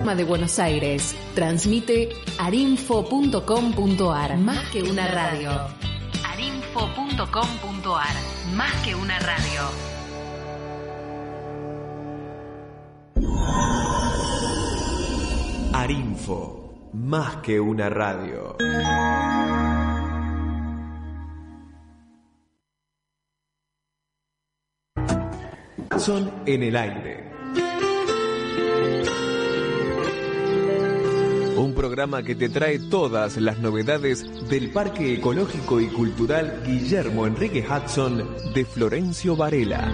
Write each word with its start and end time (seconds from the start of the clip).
de 0.00 0.24
Buenos 0.24 0.58
Aires. 0.58 1.14
Transmite 1.34 2.08
arinfo.com.ar. 2.38 4.38
Más 4.38 4.70
que 4.70 4.82
una 4.82 5.06
radio. 5.06 5.50
arinfo.com.ar. 6.26 8.16
Más 8.56 8.72
que 8.82 8.94
una 8.94 9.18
radio. 9.20 9.62
Arinfo. 15.74 16.90
Más 16.92 17.36
que 17.36 17.60
una 17.60 17.88
radio. 17.88 18.56
Son 25.98 26.32
en 26.46 26.62
el 26.62 26.76
aire. 26.76 27.29
Un 31.60 31.74
programa 31.74 32.22
que 32.22 32.34
te 32.34 32.48
trae 32.48 32.78
todas 32.78 33.36
las 33.36 33.58
novedades 33.58 34.24
del 34.48 34.70
Parque 34.70 35.12
Ecológico 35.12 35.78
y 35.78 35.88
Cultural 35.88 36.62
Guillermo 36.64 37.26
Enrique 37.26 37.62
Hudson 37.68 38.26
de 38.54 38.64
Florencio 38.64 39.36
Varela. 39.36 39.92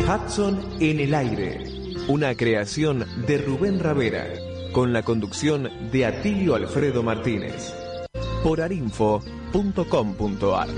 Hudson 0.00 0.60
en 0.78 1.00
el 1.00 1.14
aire, 1.14 1.64
una 2.06 2.34
creación 2.34 3.06
de 3.26 3.38
Rubén 3.38 3.80
Ravera, 3.80 4.26
con 4.72 4.92
la 4.92 5.02
conducción 5.02 5.70
de 5.90 6.04
Atilio 6.04 6.54
Alfredo 6.54 7.02
Martínez, 7.02 7.72
por 8.42 8.60
arinfo.com.ar. 8.60 10.68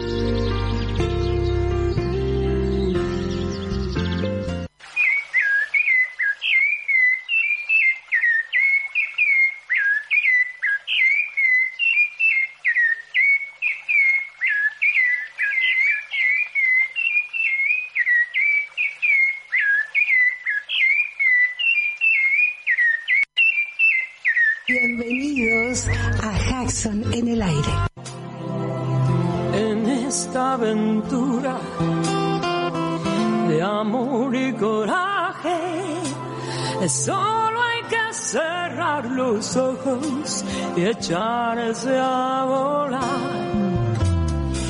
los 39.39 39.56
ojos 39.56 40.44
y 40.77 40.83
echarse 40.83 41.97
a 41.97 42.44
volar. 42.44 43.03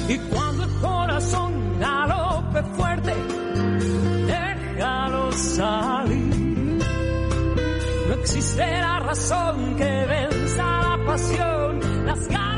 Y 0.08 0.18
cuando 0.30 0.64
el 0.64 0.74
corazón 0.80 1.80
galope 1.80 2.62
fuerte, 2.76 3.14
déjalo 4.26 5.32
salir. 5.32 6.82
No 8.08 8.14
existe 8.20 8.66
la 8.78 8.98
razón 9.00 9.76
que 9.76 10.06
venza 10.06 10.64
la 10.86 11.04
pasión, 11.06 12.04
las 12.04 12.28
ganas 12.28 12.57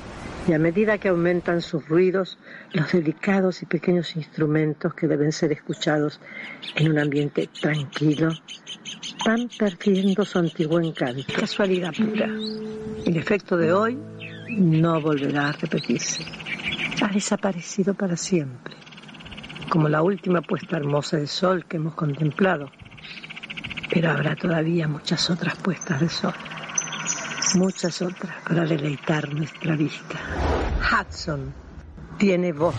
y 0.47 0.53
a 0.53 0.59
medida 0.59 0.97
que 0.97 1.09
aumentan 1.09 1.61
sus 1.61 1.87
ruidos, 1.87 2.37
los 2.73 2.91
delicados 2.91 3.61
y 3.61 3.65
pequeños 3.65 4.15
instrumentos 4.15 4.93
que 4.95 5.07
deben 5.07 5.31
ser 5.31 5.51
escuchados 5.51 6.19
en 6.75 6.91
un 6.91 6.99
ambiente 6.99 7.47
tranquilo 7.47 8.31
van 9.25 9.49
perdiendo 9.57 10.25
su 10.25 10.39
antiguo 10.39 10.79
encanto. 10.79 11.33
Casualidad 11.33 11.93
pura. 11.93 12.25
El 13.05 13.17
efecto 13.17 13.55
de 13.55 13.71
hoy 13.71 13.97
no 14.49 14.99
volverá 14.99 15.49
a 15.49 15.51
repetirse. 15.51 16.25
Ha 17.01 17.07
desaparecido 17.07 17.93
para 17.93 18.17
siempre, 18.17 18.75
como 19.69 19.89
la 19.89 20.01
última 20.01 20.41
puesta 20.41 20.77
hermosa 20.77 21.17
de 21.17 21.27
sol 21.27 21.65
que 21.65 21.77
hemos 21.77 21.93
contemplado. 21.93 22.71
Pero 23.91 24.11
habrá 24.11 24.35
todavía 24.35 24.87
muchas 24.87 25.29
otras 25.29 25.55
puestas 25.57 25.99
de 25.99 26.09
sol 26.09 26.33
muchas 27.55 28.01
otras 28.01 28.35
para 28.47 28.65
deleitar 28.65 29.33
nuestra 29.33 29.75
vista. 29.75 30.19
Hudson 30.91 31.53
tiene 32.17 32.51
voz. 32.51 32.75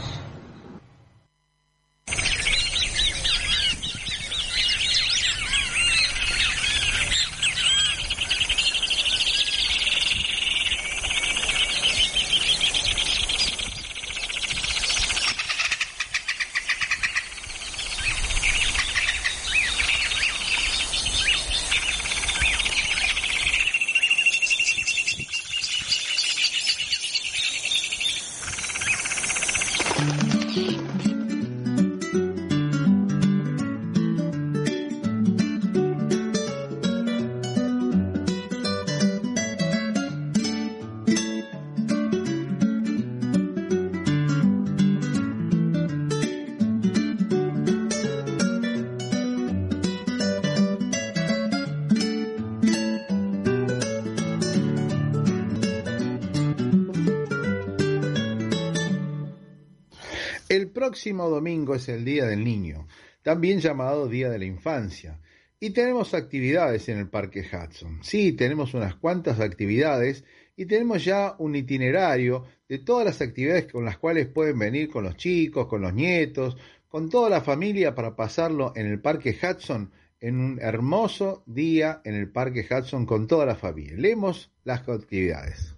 Próximo 60.92 61.30
domingo 61.30 61.74
es 61.74 61.88
el 61.88 62.04
Día 62.04 62.26
del 62.26 62.44
Niño, 62.44 62.86
también 63.22 63.60
llamado 63.60 64.08
Día 64.08 64.28
de 64.28 64.38
la 64.38 64.44
Infancia. 64.44 65.18
Y 65.58 65.70
tenemos 65.70 66.12
actividades 66.12 66.86
en 66.90 66.98
el 66.98 67.08
Parque 67.08 67.40
Hudson. 67.40 68.00
Sí, 68.02 68.32
tenemos 68.32 68.74
unas 68.74 68.96
cuantas 68.96 69.40
actividades 69.40 70.22
y 70.54 70.66
tenemos 70.66 71.02
ya 71.02 71.34
un 71.38 71.56
itinerario 71.56 72.44
de 72.68 72.80
todas 72.80 73.06
las 73.06 73.22
actividades 73.22 73.72
con 73.72 73.86
las 73.86 73.96
cuales 73.96 74.26
pueden 74.26 74.58
venir 74.58 74.90
con 74.90 75.04
los 75.04 75.16
chicos, 75.16 75.66
con 75.66 75.80
los 75.80 75.94
nietos, 75.94 76.58
con 76.88 77.08
toda 77.08 77.30
la 77.30 77.40
familia 77.40 77.94
para 77.94 78.14
pasarlo 78.14 78.74
en 78.76 78.86
el 78.86 79.00
Parque 79.00 79.34
Hudson 79.34 79.90
en 80.20 80.38
un 80.38 80.58
hermoso 80.60 81.42
día 81.46 82.02
en 82.04 82.16
el 82.16 82.30
Parque 82.30 82.68
Hudson 82.70 83.06
con 83.06 83.26
toda 83.26 83.46
la 83.46 83.56
familia. 83.56 83.94
Leemos 83.96 84.50
las 84.62 84.86
actividades. 84.86 85.74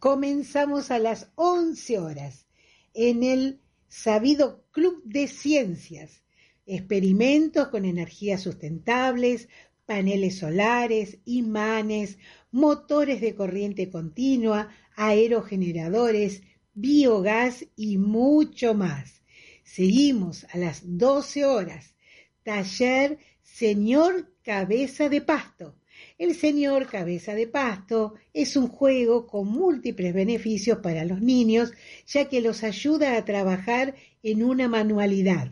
Comenzamos 0.00 0.90
a 0.90 0.98
las 0.98 1.30
11 1.36 2.00
horas 2.00 2.48
en 2.92 3.22
el 3.22 3.60
sabido 3.90 4.64
Club 4.70 5.02
de 5.04 5.28
Ciencias. 5.28 6.22
Experimentos 6.64 7.68
con 7.68 7.84
energías 7.84 8.40
sustentables, 8.40 9.48
paneles 9.84 10.38
solares, 10.38 11.18
imanes, 11.24 12.18
motores 12.52 13.20
de 13.20 13.34
corriente 13.34 13.90
continua, 13.90 14.70
aerogeneradores, 14.94 16.42
biogás 16.72 17.66
y 17.76 17.98
mucho 17.98 18.74
más. 18.74 19.22
Seguimos 19.64 20.46
a 20.52 20.58
las 20.58 20.82
12 20.84 21.44
horas. 21.44 21.96
Taller 22.44 23.18
Señor 23.42 24.32
Cabeza 24.42 25.08
de 25.08 25.20
Pasto. 25.20 25.79
El 26.20 26.34
Señor 26.34 26.86
Cabeza 26.86 27.34
de 27.34 27.46
Pasto 27.46 28.12
es 28.34 28.54
un 28.54 28.68
juego 28.68 29.26
con 29.26 29.48
múltiples 29.48 30.12
beneficios 30.12 30.80
para 30.80 31.06
los 31.06 31.22
niños, 31.22 31.72
ya 32.06 32.28
que 32.28 32.42
los 32.42 32.62
ayuda 32.62 33.16
a 33.16 33.24
trabajar 33.24 33.94
en 34.22 34.42
una 34.42 34.68
manualidad, 34.68 35.50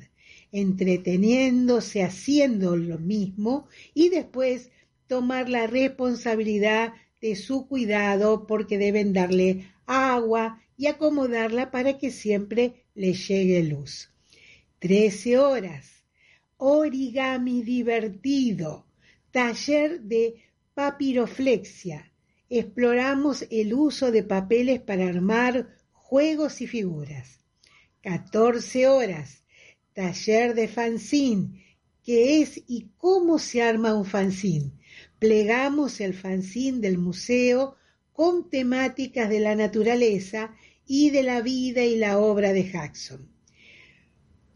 entreteniéndose 0.52 2.02
haciendo 2.02 2.76
lo 2.76 2.98
mismo 2.98 3.66
y 3.94 4.10
después 4.10 4.70
tomar 5.06 5.48
la 5.48 5.66
responsabilidad 5.66 6.92
de 7.22 7.34
su 7.34 7.66
cuidado 7.66 8.46
porque 8.46 8.76
deben 8.76 9.14
darle 9.14 9.72
agua 9.86 10.60
y 10.76 10.88
acomodarla 10.88 11.70
para 11.70 11.96
que 11.96 12.10
siempre 12.10 12.84
le 12.94 13.14
llegue 13.14 13.62
luz. 13.62 14.10
Trece 14.80 15.38
horas. 15.38 16.04
Origami 16.58 17.62
divertido. 17.62 18.84
Taller 19.30 20.00
de 20.02 20.47
papiroflexia. 20.78 22.12
Exploramos 22.48 23.44
el 23.50 23.74
uso 23.74 24.12
de 24.12 24.22
papeles 24.22 24.80
para 24.80 25.08
armar 25.08 25.76
juegos 25.90 26.60
y 26.60 26.68
figuras. 26.68 27.40
Catorce 28.00 28.86
horas. 28.86 29.42
Taller 29.92 30.54
de 30.54 30.68
fanzine. 30.68 31.76
¿Qué 32.04 32.42
es 32.42 32.62
y 32.68 32.92
cómo 32.96 33.40
se 33.40 33.60
arma 33.60 33.92
un 33.92 34.04
fanzine? 34.04 34.70
Plegamos 35.18 36.00
el 36.00 36.14
fanzine 36.14 36.78
del 36.78 36.98
museo 36.98 37.74
con 38.12 38.48
temáticas 38.48 39.28
de 39.28 39.40
la 39.40 39.56
naturaleza 39.56 40.54
y 40.86 41.10
de 41.10 41.24
la 41.24 41.42
vida 41.42 41.82
y 41.82 41.96
la 41.96 42.20
obra 42.20 42.52
de 42.52 42.70
Jackson. 42.70 43.28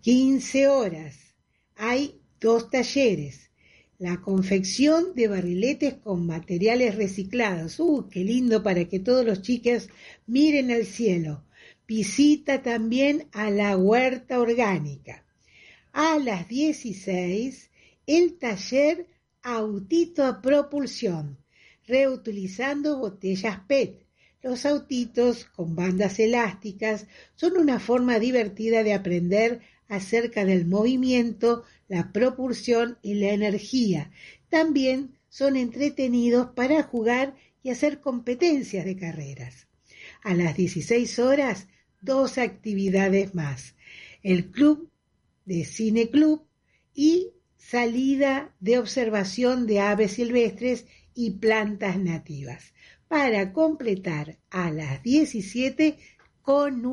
15 0.03 0.69
horas. 0.69 1.17
Hay 1.75 2.23
dos 2.39 2.71
talleres. 2.71 3.52
La 4.03 4.21
confección 4.21 5.15
de 5.15 5.29
barriletes 5.29 5.95
con 5.95 6.27
materiales 6.27 6.97
reciclados. 6.97 7.79
¡Uh, 7.79 8.09
qué 8.11 8.25
lindo 8.25 8.61
para 8.61 8.87
que 8.87 8.99
todos 8.99 9.25
los 9.25 9.43
chicos 9.43 9.91
miren 10.27 10.73
al 10.73 10.87
cielo! 10.87 11.45
Visita 11.87 12.63
también 12.63 13.29
a 13.31 13.49
la 13.53 13.77
huerta 13.77 14.41
orgánica. 14.41 15.25
A 15.93 16.19
las 16.19 16.49
16, 16.49 17.71
el 18.09 18.39
taller 18.39 19.07
autito 19.41 20.25
a 20.25 20.43
propulsión, 20.43 21.39
reutilizando 21.87 22.99
botellas 22.99 23.61
PET. 23.69 24.05
Los 24.43 24.67
autitos 24.67 25.45
con 25.45 25.77
bandas 25.77 26.19
elásticas 26.19 27.07
son 27.37 27.57
una 27.57 27.79
forma 27.79 28.19
divertida 28.19 28.83
de 28.83 28.95
aprender 28.95 29.61
acerca 29.93 30.47
del 30.47 30.65
movimiento, 30.67 31.65
la 31.87 32.13
propulsión 32.13 32.97
y 33.03 33.13
la 33.15 33.33
energía. 33.33 34.11
También 34.49 35.19
son 35.29 35.55
entretenidos 35.55 36.49
para 36.57 36.83
jugar 36.83 37.37
y 37.63 37.69
hacer 37.69 38.01
competencias 38.01 38.87
de 38.87 38.97
carreras. 38.97 39.69
A 40.23 40.33
las 40.33 40.57
16 40.57 41.19
horas, 41.19 41.69
dos 42.01 42.39
actividades 42.39 43.35
más. 43.35 43.77
El 44.23 44.51
club 44.51 44.91
de 45.45 45.67
Cine 45.67 46.09
Club 46.09 46.47
y 46.95 47.33
salida 47.59 48.55
de 48.61 48.79
observación 48.79 49.67
de 49.67 49.81
aves 49.81 50.13
silvestres 50.13 50.87
y 51.15 51.33
plantas 51.33 51.99
nativas, 51.99 52.73
para 53.09 53.53
completar 53.53 54.39
a 54.49 54.71
las 54.71 55.03
17 55.03 55.99
con 56.41 56.87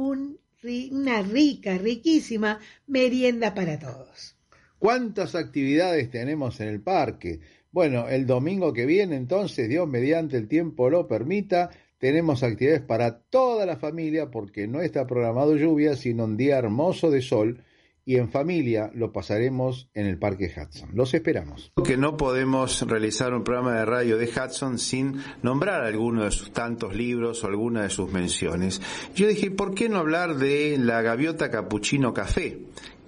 una 0.64 1.22
rica, 1.22 1.78
riquísima 1.78 2.60
merienda 2.88 3.54
para 3.54 3.80
todos. 3.80 4.36
¿Cuántas 4.78 5.36
actividades 5.36 6.10
tenemos 6.10 6.60
en 6.60 6.68
el 6.68 6.82
parque? 6.82 7.40
Bueno, 7.72 8.10
el 8.10 8.26
domingo 8.26 8.74
que 8.74 8.86
viene, 8.86 9.16
entonces, 9.16 9.70
Dios 9.70 9.88
mediante 9.88 10.38
el 10.38 10.48
tiempo 10.48 10.90
lo 10.90 11.08
permita, 11.08 11.70
tenemos 11.98 12.44
actividades 12.44 12.82
para 12.82 13.20
toda 13.20 13.66
la 13.66 13.78
familia 13.78 14.32
porque 14.32 14.68
no 14.68 14.82
está 14.82 15.06
programado 15.06 15.56
lluvia, 15.56 15.96
sino 15.96 16.26
un 16.26 16.38
día 16.38 16.58
hermoso 16.58 17.12
de 17.12 17.22
sol 17.22 17.64
y 18.10 18.16
en 18.16 18.32
familia 18.32 18.90
lo 18.96 19.12
pasaremos 19.12 19.88
en 19.94 20.08
el 20.08 20.18
Parque 20.18 20.52
Hudson. 20.52 20.90
Los 20.96 21.14
esperamos. 21.14 21.72
Que 21.86 21.96
no 21.96 22.18
podemos 22.18 22.82
realizar 22.88 23.36
un 23.36 23.44
programa 23.44 23.76
de 23.76 23.86
radio 23.86 24.18
de 24.18 24.26
Hudson 24.26 24.80
sin 24.80 25.22
nombrar 25.44 25.84
alguno 25.84 26.24
de 26.24 26.32
sus 26.32 26.52
tantos 26.52 26.96
libros 26.96 27.44
o 27.44 27.48
alguna 27.48 27.84
de 27.84 27.92
sus 27.92 28.12
menciones. 28.12 28.82
Yo 29.14 29.28
dije, 29.28 29.52
¿por 29.52 29.76
qué 29.76 29.90
no 29.90 30.00
hablar 30.00 30.38
de 30.38 30.80
la 30.80 31.04
gaviota 31.04 31.52
capuchino 31.52 32.12
café? 32.12 32.58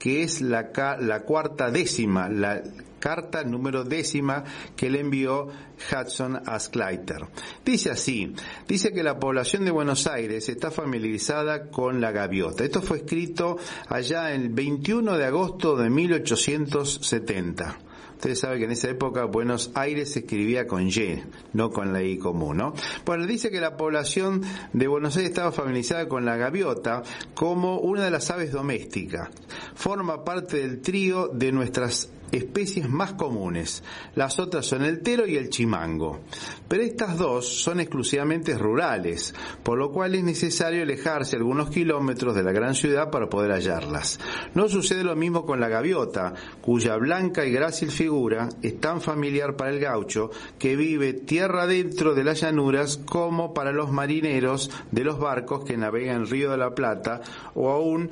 Que 0.01 0.23
es 0.23 0.41
la, 0.41 0.71
la 0.99 1.21
cuarta 1.21 1.69
décima, 1.69 2.27
la 2.27 2.63
carta 2.99 3.43
número 3.43 3.83
décima 3.83 4.43
que 4.75 4.89
le 4.89 4.99
envió 4.99 5.47
Hudson 5.91 6.41
a 6.43 6.59
Skleiter. 6.59 7.27
Dice 7.63 7.91
así, 7.91 8.33
dice 8.67 8.93
que 8.93 9.03
la 9.03 9.19
población 9.19 9.63
de 9.63 9.69
Buenos 9.69 10.07
Aires 10.07 10.49
está 10.49 10.71
familiarizada 10.71 11.69
con 11.69 12.01
la 12.01 12.11
gaviota. 12.11 12.63
Esto 12.63 12.81
fue 12.81 12.97
escrito 12.97 13.57
allá 13.89 14.33
el 14.33 14.49
21 14.49 15.19
de 15.19 15.25
agosto 15.25 15.75
de 15.75 15.91
1870. 15.91 17.90
Ustedes 18.21 18.41
saben 18.41 18.59
que 18.59 18.65
en 18.65 18.71
esa 18.71 18.87
época 18.87 19.25
Buenos 19.25 19.71
Aires 19.73 20.11
se 20.11 20.19
escribía 20.19 20.67
con 20.67 20.87
Y, 20.87 21.23
no 21.53 21.71
con 21.71 21.91
la 21.91 22.03
I 22.03 22.19
común, 22.19 22.57
¿no? 22.57 22.75
Bueno, 23.03 23.25
dice 23.25 23.49
que 23.49 23.59
la 23.59 23.75
población 23.77 24.43
de 24.73 24.87
Buenos 24.87 25.17
Aires 25.17 25.31
estaba 25.31 25.51
familiarizada 25.51 26.07
con 26.07 26.23
la 26.23 26.37
gaviota 26.37 27.01
como 27.33 27.79
una 27.79 28.03
de 28.03 28.11
las 28.11 28.29
aves 28.29 28.51
domésticas. 28.51 29.29
Forma 29.73 30.23
parte 30.23 30.57
del 30.57 30.81
trío 30.81 31.29
de 31.29 31.51
nuestras 31.51 32.11
especies 32.31 32.89
más 32.89 33.13
comunes. 33.13 33.83
Las 34.15 34.39
otras 34.39 34.65
son 34.65 34.83
el 34.83 35.01
tero 35.01 35.27
y 35.27 35.35
el 35.37 35.49
chimango. 35.49 36.21
Pero 36.67 36.83
estas 36.83 37.17
dos 37.17 37.47
son 37.47 37.79
exclusivamente 37.79 38.57
rurales, 38.57 39.33
por 39.63 39.77
lo 39.77 39.91
cual 39.91 40.15
es 40.15 40.23
necesario 40.23 40.83
alejarse 40.83 41.35
algunos 41.35 41.69
kilómetros 41.69 42.35
de 42.35 42.43
la 42.43 42.51
gran 42.51 42.75
ciudad 42.75 43.09
para 43.11 43.29
poder 43.29 43.51
hallarlas. 43.51 44.19
No 44.53 44.69
sucede 44.69 45.03
lo 45.03 45.15
mismo 45.15 45.45
con 45.45 45.59
la 45.59 45.69
gaviota, 45.69 46.33
cuya 46.61 46.95
blanca 46.97 47.45
y 47.45 47.51
grácil 47.51 47.91
figura 47.91 48.49
es 48.61 48.79
tan 48.79 49.01
familiar 49.01 49.55
para 49.55 49.71
el 49.71 49.79
gaucho 49.79 50.31
que 50.57 50.75
vive 50.75 51.13
tierra 51.13 51.67
dentro 51.67 52.13
de 52.13 52.23
las 52.23 52.41
llanuras 52.41 52.97
como 52.97 53.53
para 53.53 53.71
los 53.71 53.91
marineros 53.91 54.71
de 54.91 55.03
los 55.03 55.19
barcos 55.19 55.63
que 55.65 55.77
navegan 55.77 56.27
río 56.27 56.51
de 56.51 56.57
la 56.57 56.73
Plata 56.73 57.21
o 57.55 57.69
aún 57.69 58.09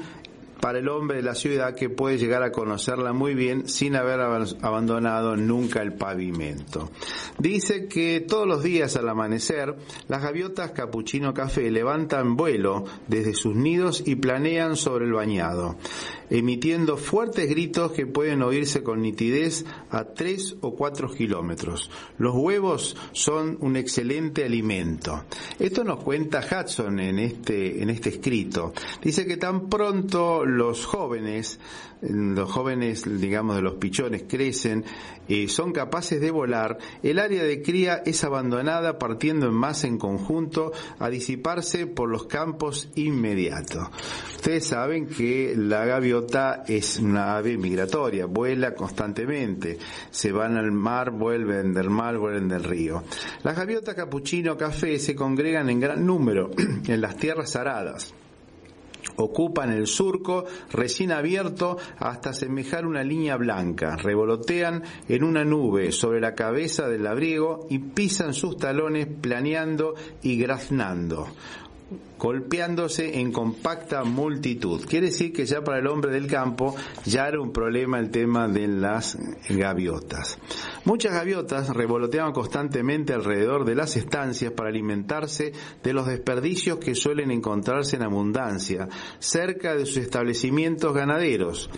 para 0.59 0.79
el 0.79 0.89
hombre 0.89 1.17
de 1.17 1.23
la 1.23 1.35
ciudad 1.35 1.75
que 1.75 1.89
puede 1.89 2.17
llegar 2.17 2.43
a 2.43 2.51
conocerla 2.51 3.13
muy 3.13 3.33
bien 3.33 3.67
sin 3.67 3.95
haber 3.95 4.19
abandonado 4.19 5.35
nunca 5.35 5.81
el 5.81 5.93
pavimento. 5.93 6.89
Dice 7.37 7.87
que 7.87 8.19
todos 8.21 8.47
los 8.47 8.63
días 8.63 8.95
al 8.95 9.09
amanecer 9.09 9.75
las 10.07 10.21
gaviotas 10.21 10.71
capuchino 10.71 11.33
café 11.33 11.71
levantan 11.71 12.35
vuelo 12.35 12.85
desde 13.07 13.33
sus 13.33 13.55
nidos 13.55 14.03
y 14.05 14.15
planean 14.15 14.75
sobre 14.75 15.05
el 15.05 15.13
bañado, 15.13 15.77
emitiendo 16.29 16.97
fuertes 16.97 17.49
gritos 17.49 17.91
que 17.91 18.05
pueden 18.05 18.41
oírse 18.41 18.83
con 18.83 19.01
nitidez 19.01 19.65
a 19.89 20.05
3 20.05 20.57
o 20.61 20.75
4 20.75 21.11
kilómetros. 21.13 21.89
Los 22.17 22.35
huevos 22.35 22.95
son 23.11 23.57
un 23.61 23.75
excelente 23.75 24.45
alimento. 24.45 25.23
Esto 25.57 25.83
nos 25.83 26.03
cuenta 26.03 26.39
Hudson 26.39 26.99
en 26.99 27.19
este, 27.19 27.81
en 27.81 27.89
este 27.89 28.09
escrito. 28.09 28.73
Dice 29.01 29.25
que 29.25 29.37
tan 29.37 29.69
pronto 29.69 30.45
los 30.45 30.85
jóvenes, 30.85 31.59
los 32.01 32.49
jóvenes, 32.51 33.03
digamos, 33.19 33.55
de 33.55 33.61
los 33.61 33.75
pichones 33.75 34.23
crecen, 34.27 34.85
eh, 35.27 35.47
son 35.47 35.71
capaces 35.71 36.21
de 36.21 36.31
volar, 36.31 36.77
el 37.03 37.19
área 37.19 37.43
de 37.43 37.61
cría 37.61 38.01
es 38.05 38.23
abandonada 38.23 38.97
partiendo 38.97 39.47
en 39.47 39.53
masa 39.53 39.87
en 39.87 39.97
conjunto 39.97 40.71
a 40.97 41.09
disiparse 41.09 41.87
por 41.87 42.09
los 42.09 42.25
campos 42.25 42.89
inmediatos. 42.95 43.89
Ustedes 44.35 44.65
saben 44.65 45.07
que 45.07 45.53
la 45.55 45.85
gaviota 45.85 46.63
es 46.67 46.99
una 46.99 47.35
ave 47.35 47.57
migratoria, 47.57 48.25
vuela 48.25 48.73
constantemente, 48.73 49.77
se 50.09 50.31
van 50.31 50.57
al 50.57 50.71
mar, 50.71 51.11
vuelven 51.11 51.73
del 51.73 51.89
mar, 51.89 52.17
vuelven 52.17 52.47
del 52.47 52.63
río. 52.63 53.03
Las 53.43 53.57
gaviotas 53.57 53.95
capuchino 53.95 54.57
café 54.57 54.97
se 54.99 55.15
congregan 55.15 55.69
en 55.69 55.79
gran 55.79 56.05
número 56.05 56.51
en 56.87 57.01
las 57.01 57.17
tierras 57.17 57.55
aradas 57.55 58.13
ocupan 59.19 59.71
el 59.71 59.87
surco 59.87 60.45
recién 60.71 61.11
abierto 61.11 61.77
hasta 61.97 62.33
semejar 62.33 62.85
una 62.85 63.03
línea 63.03 63.37
blanca, 63.37 63.95
revolotean 63.95 64.83
en 65.07 65.23
una 65.23 65.43
nube 65.43 65.91
sobre 65.91 66.21
la 66.21 66.35
cabeza 66.35 66.87
del 66.87 67.03
labriego 67.03 67.67
y 67.69 67.79
pisan 67.79 68.33
sus 68.33 68.57
talones 68.57 69.07
planeando 69.07 69.95
y 70.21 70.37
graznando 70.37 71.27
golpeándose 72.19 73.19
en 73.19 73.31
compacta 73.31 74.03
multitud. 74.03 74.85
Quiere 74.85 75.07
decir 75.07 75.31
que 75.31 75.45
ya 75.45 75.63
para 75.63 75.79
el 75.79 75.87
hombre 75.87 76.11
del 76.11 76.27
campo 76.27 76.75
ya 77.05 77.27
era 77.27 77.41
un 77.41 77.51
problema 77.53 77.97
el 77.97 78.11
tema 78.11 78.47
de 78.47 78.67
las 78.67 79.17
gaviotas. 79.49 80.37
Muchas 80.83 81.13
gaviotas 81.13 81.69
revoloteaban 81.69 82.33
constantemente 82.33 83.13
alrededor 83.13 83.63
de 83.63 83.75
las 83.75 83.95
estancias 83.95 84.51
para 84.51 84.69
alimentarse 84.69 85.53
de 85.81 85.93
los 85.93 86.07
desperdicios 86.07 86.79
que 86.79 86.93
suelen 86.93 87.31
encontrarse 87.31 87.95
en 87.95 88.03
abundancia 88.03 88.89
cerca 89.19 89.75
de 89.75 89.85
sus 89.85 89.97
establecimientos 89.97 90.93
ganaderos. 90.93 91.69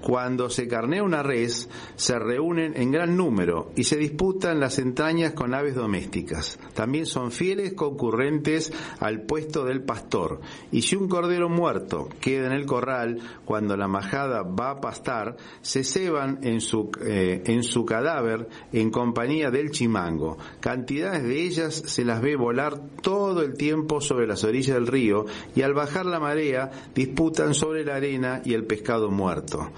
Cuando 0.00 0.48
se 0.48 0.68
carnea 0.68 1.02
una 1.02 1.22
res, 1.22 1.68
se 1.96 2.18
reúnen 2.18 2.76
en 2.76 2.92
gran 2.92 3.16
número 3.16 3.72
y 3.74 3.84
se 3.84 3.96
disputan 3.96 4.60
las 4.60 4.78
entrañas 4.78 5.32
con 5.32 5.54
aves 5.54 5.74
domésticas. 5.74 6.58
También 6.74 7.06
son 7.06 7.32
fieles 7.32 7.72
concurrentes 7.72 8.72
al 9.00 9.22
puesto 9.22 9.64
del 9.64 9.82
pastor. 9.88 10.40
Y 10.70 10.82
si 10.82 10.96
un 10.96 11.08
cordero 11.08 11.48
muerto 11.48 12.10
queda 12.20 12.46
en 12.46 12.52
el 12.52 12.66
corral 12.66 13.18
cuando 13.46 13.74
la 13.74 13.88
majada 13.88 14.42
va 14.42 14.72
a 14.72 14.80
pastar, 14.82 15.38
se 15.62 15.82
ceban 15.82 16.40
en 16.42 16.60
su, 16.60 16.90
eh, 17.02 17.42
en 17.46 17.62
su 17.62 17.86
cadáver 17.86 18.48
en 18.70 18.90
compañía 18.90 19.50
del 19.50 19.70
chimango. 19.70 20.36
Cantidades 20.60 21.22
de 21.22 21.42
ellas 21.42 21.74
se 21.74 22.04
las 22.04 22.20
ve 22.20 22.36
volar 22.36 22.78
todo 23.00 23.42
el 23.42 23.56
tiempo 23.56 24.02
sobre 24.02 24.26
las 24.26 24.44
orillas 24.44 24.74
del 24.74 24.86
río 24.86 25.24
y 25.56 25.62
al 25.62 25.72
bajar 25.72 26.04
la 26.04 26.20
marea 26.20 26.70
disputan 26.94 27.54
sobre 27.54 27.82
la 27.82 27.96
arena 27.96 28.42
y 28.44 28.52
el 28.52 28.66
pescado 28.66 29.10
muerto. 29.10 29.72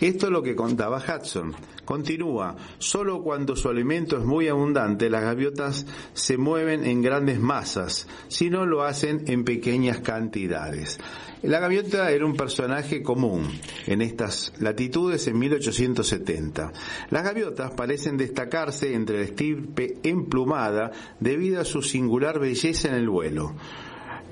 Esto 0.00 0.26
es 0.26 0.32
lo 0.32 0.42
que 0.44 0.54
contaba 0.54 0.98
Hudson. 1.02 1.56
Continúa, 1.86 2.56
solo 2.78 3.22
cuando 3.22 3.54
su 3.54 3.68
alimento 3.68 4.18
es 4.18 4.24
muy 4.24 4.48
abundante 4.48 5.08
las 5.08 5.22
gaviotas 5.22 5.86
se 6.14 6.36
mueven 6.36 6.84
en 6.84 7.00
grandes 7.00 7.38
masas, 7.38 8.08
si 8.26 8.50
no 8.50 8.66
lo 8.66 8.82
hacen 8.82 9.22
en 9.28 9.44
pequeñas 9.44 10.00
cantidades. 10.00 10.98
La 11.42 11.60
gaviota 11.60 12.10
era 12.10 12.26
un 12.26 12.36
personaje 12.36 13.04
común 13.04 13.48
en 13.86 14.02
estas 14.02 14.52
latitudes 14.58 15.28
en 15.28 15.38
1870. 15.38 16.72
Las 17.10 17.22
gaviotas 17.22 17.70
parecen 17.70 18.16
destacarse 18.16 18.92
entre 18.92 19.18
la 19.18 19.24
estirpe 19.24 19.98
emplumada 20.02 20.90
debido 21.20 21.60
a 21.60 21.64
su 21.64 21.82
singular 21.82 22.40
belleza 22.40 22.88
en 22.88 22.94
el 22.94 23.08
vuelo. 23.08 23.54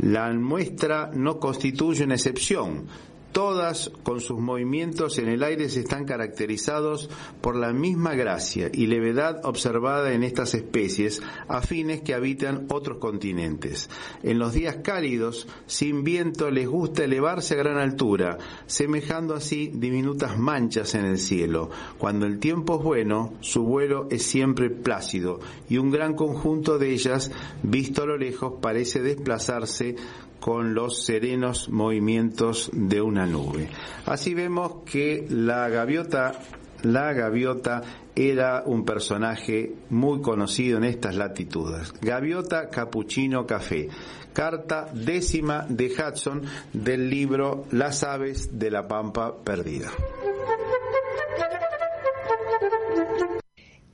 La 0.00 0.32
muestra 0.32 1.12
no 1.14 1.38
constituye 1.38 2.02
una 2.02 2.14
excepción, 2.14 2.88
Todas 3.34 3.90
con 4.04 4.20
sus 4.20 4.38
movimientos 4.38 5.18
en 5.18 5.26
el 5.26 5.42
aire 5.42 5.68
se 5.68 5.80
están 5.80 6.04
caracterizados 6.04 7.10
por 7.40 7.56
la 7.56 7.72
misma 7.72 8.14
gracia 8.14 8.70
y 8.72 8.86
levedad 8.86 9.44
observada 9.44 10.12
en 10.12 10.22
estas 10.22 10.54
especies 10.54 11.20
afines 11.48 12.02
que 12.02 12.14
habitan 12.14 12.66
otros 12.68 12.98
continentes. 12.98 13.90
En 14.22 14.38
los 14.38 14.52
días 14.52 14.76
cálidos, 14.84 15.48
sin 15.66 16.04
viento, 16.04 16.48
les 16.52 16.68
gusta 16.68 17.02
elevarse 17.02 17.54
a 17.54 17.58
gran 17.58 17.78
altura, 17.78 18.38
semejando 18.66 19.34
así 19.34 19.68
diminutas 19.74 20.38
manchas 20.38 20.94
en 20.94 21.04
el 21.04 21.18
cielo. 21.18 21.70
Cuando 21.98 22.26
el 22.26 22.38
tiempo 22.38 22.78
es 22.78 22.84
bueno, 22.84 23.34
su 23.40 23.64
vuelo 23.64 24.06
es 24.12 24.22
siempre 24.22 24.70
plácido 24.70 25.40
y 25.68 25.78
un 25.78 25.90
gran 25.90 26.14
conjunto 26.14 26.78
de 26.78 26.92
ellas, 26.92 27.32
visto 27.64 28.04
a 28.04 28.06
lo 28.06 28.16
lejos, 28.16 28.60
parece 28.62 29.02
desplazarse 29.02 29.96
con 30.44 30.74
los 30.74 31.06
serenos 31.06 31.70
movimientos 31.70 32.68
de 32.74 33.00
una 33.00 33.24
nube. 33.24 33.70
Así 34.04 34.34
vemos 34.34 34.82
que 34.84 35.24
la 35.30 35.70
gaviota, 35.70 36.38
la 36.82 37.14
gaviota 37.14 37.80
era 38.14 38.62
un 38.66 38.84
personaje 38.84 39.72
muy 39.88 40.20
conocido 40.20 40.76
en 40.76 40.84
estas 40.84 41.16
latitudes. 41.16 41.94
Gaviota 41.98 42.68
Capuchino 42.68 43.46
Café, 43.46 43.88
carta 44.34 44.90
décima 44.92 45.64
de 45.66 45.86
Hudson 45.86 46.42
del 46.74 47.08
libro 47.08 47.64
Las 47.70 48.04
aves 48.04 48.58
de 48.58 48.70
la 48.70 48.86
pampa 48.86 49.42
perdida. 49.42 49.90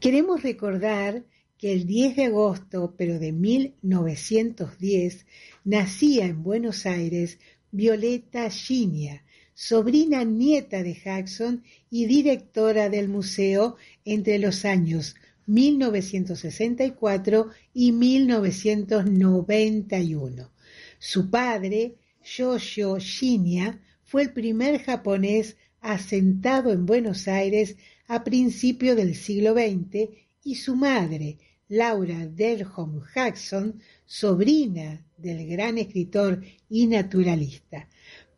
Queremos 0.01 0.43
recordar 0.43 1.23
que 1.61 1.75
el 1.75 1.87
10 1.87 2.17
de 2.17 2.25
agosto, 2.25 2.95
pero 2.97 3.19
de 3.19 3.33
1910, 3.33 5.27
nacía 5.65 6.27
en 6.27 6.43
Buenos 6.43 6.87
Aires 6.87 7.39
Violeta 7.73 8.51
Ginia, 8.51 9.23
sobrina 9.55 10.25
nieta 10.25 10.83
de 10.83 10.95
Jackson 10.95 11.63
y 11.91 12.07
directora 12.07 12.89
del 12.89 13.09
museo 13.09 13.77
entre 14.05 14.39
los 14.39 14.65
años 14.65 15.15
1964 15.47 17.51
y 17.75 17.93
1991. 17.93 20.51
Su 20.99 21.31
padre, 21.31 21.95
Yoshio 22.25 22.99
Shinya, 22.99 23.81
fue 24.05 24.23
el 24.23 24.33
primer 24.33 24.83
japonés 24.83 25.57
asentado 25.81 26.73
en 26.73 26.87
Buenos 26.87 27.29
Aires 27.29 27.77
a 28.07 28.25
principios 28.25 28.97
del 28.97 29.15
siglo 29.15 29.53
XX 29.55 30.09
y 30.45 30.57
su 30.57 30.77
madre, 30.77 31.39
Laura 31.71 32.27
Delholm 32.27 33.01
Jackson, 33.15 33.81
sobrina 34.05 35.07
del 35.17 35.47
gran 35.47 35.79
escritor 35.79 36.43
y 36.69 36.89
naturalista. 36.89 37.89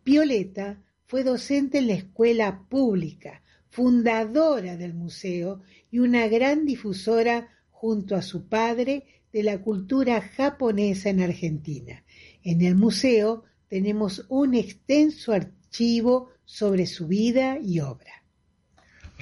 Violeta 0.04 0.82
fue 1.06 1.24
docente 1.24 1.78
en 1.78 1.86
la 1.86 1.94
escuela 1.94 2.66
pública, 2.68 3.42
fundadora 3.70 4.76
del 4.76 4.92
museo 4.92 5.62
y 5.90 6.00
una 6.00 6.28
gran 6.28 6.66
difusora 6.66 7.48
junto 7.70 8.16
a 8.16 8.22
su 8.22 8.48
padre 8.48 9.06
de 9.32 9.42
la 9.42 9.62
cultura 9.62 10.20
japonesa 10.20 11.08
en 11.08 11.22
Argentina. 11.22 12.04
En 12.42 12.60
el 12.60 12.74
museo 12.74 13.44
tenemos 13.66 14.26
un 14.28 14.52
extenso 14.52 15.32
archivo 15.32 16.28
sobre 16.44 16.84
su 16.84 17.06
vida 17.06 17.58
y 17.58 17.80
obra. 17.80 18.21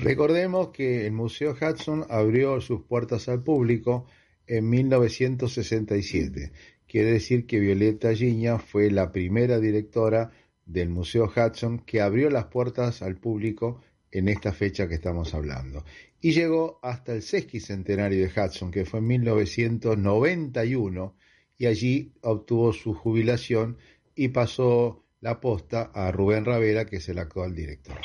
Recordemos 0.02 0.69
que 0.69 1.07
el 1.07 1.12
Museo 1.12 1.54
Hudson 1.54 2.07
abrió 2.09 2.62
sus 2.62 2.83
puertas 2.83 3.28
al 3.28 3.42
público 3.42 4.07
en 4.47 4.71
1967. 4.71 6.52
Quiere 6.87 7.12
decir 7.12 7.47
que 7.47 7.61
Violeta 7.61 8.14
Giña 8.14 8.59
fue 8.59 8.90
la 8.90 9.12
primera 9.12 9.61
directora 9.61 10.30
del 10.64 10.88
Museo 10.88 11.26
Hudson 11.26 11.80
que 11.80 12.00
abrió 12.00 12.30
las 12.30 12.47
puertas 12.47 13.02
al 13.02 13.16
público 13.16 13.83
en 14.11 14.28
esta 14.28 14.52
fecha 14.52 14.88
que 14.88 14.95
estamos 14.95 15.35
hablando. 15.35 15.85
Y 16.23 16.33
llegó 16.33 16.78
hasta 16.83 17.12
el 17.12 17.21
sesquicentenario 17.21 18.26
de 18.26 18.40
Hudson, 18.40 18.71
que 18.71 18.87
fue 18.87 19.00
en 19.00 19.07
1991, 19.07 21.14
y 21.59 21.66
allí 21.66 22.14
obtuvo 22.23 22.73
su 22.73 22.95
jubilación 22.95 23.76
y 24.14 24.28
pasó 24.28 25.04
la 25.21 25.40
posta 25.40 25.90
a 25.92 26.11
Rubén 26.11 26.47
Ravera, 26.47 26.87
que 26.87 26.97
es 26.97 27.09
el 27.11 27.19
actual 27.19 27.54
director. 27.54 27.99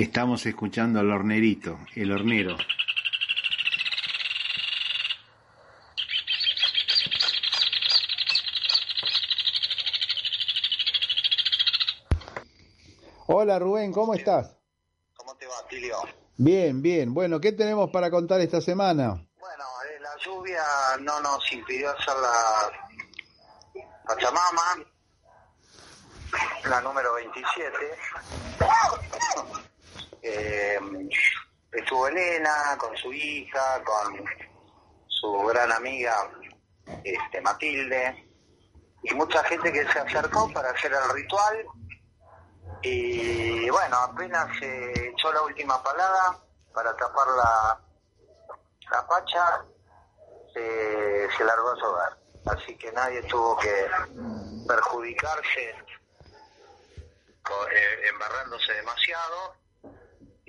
Estamos 0.00 0.46
escuchando 0.46 0.98
al 0.98 1.10
hornerito, 1.10 1.78
el 1.94 2.10
hornero. 2.10 2.56
Hola 13.26 13.58
Rubén, 13.58 13.92
¿cómo 13.92 14.14
estás? 14.14 14.56
¿Cómo 15.14 15.36
te 15.36 15.46
va, 15.46 15.68
Tilio? 15.68 15.98
Bien, 16.38 16.80
bien. 16.80 17.12
Bueno, 17.12 17.38
¿qué 17.38 17.52
tenemos 17.52 17.90
para 17.90 18.10
contar 18.10 18.40
esta 18.40 18.62
semana? 18.62 19.22
Bueno, 19.38 19.64
eh, 19.84 20.00
la 20.00 20.16
lluvia 20.24 20.62
no 21.02 21.20
nos 21.20 21.52
impidió 21.52 21.90
hacer 21.90 22.14
la 22.22 23.84
Pachamama. 24.06 24.82
la 26.64 26.80
número 26.80 27.12
27. 27.16 27.76
Eh, 30.22 30.78
estuvo 31.72 32.08
Elena 32.08 32.76
con 32.78 32.96
su 32.96 33.12
hija, 33.12 33.82
con 33.84 34.24
su 35.06 35.32
gran 35.46 35.72
amiga 35.72 36.30
este, 37.04 37.40
Matilde, 37.40 38.28
y 39.02 39.14
mucha 39.14 39.42
gente 39.44 39.72
que 39.72 39.86
se 39.90 39.98
acercó 39.98 40.52
para 40.52 40.70
hacer 40.70 40.92
el 40.92 41.14
ritual. 41.14 41.66
Y 42.82 43.68
bueno, 43.68 43.96
apenas 43.96 44.58
se 44.58 45.08
echó 45.08 45.32
la 45.32 45.42
última 45.42 45.82
palada 45.82 46.38
para 46.72 46.96
tapar 46.96 47.26
la, 47.28 47.80
la 48.90 49.06
pacha, 49.06 49.64
se, 50.54 51.28
se 51.36 51.44
largó 51.44 51.70
a 51.72 51.76
su 51.76 51.84
hogar. 51.84 52.18
Así 52.46 52.76
que 52.76 52.90
nadie 52.92 53.22
tuvo 53.24 53.56
que 53.58 53.86
perjudicarse 54.66 55.74
eh, 57.72 58.08
embarrándose 58.08 58.72
demasiado. 58.74 59.59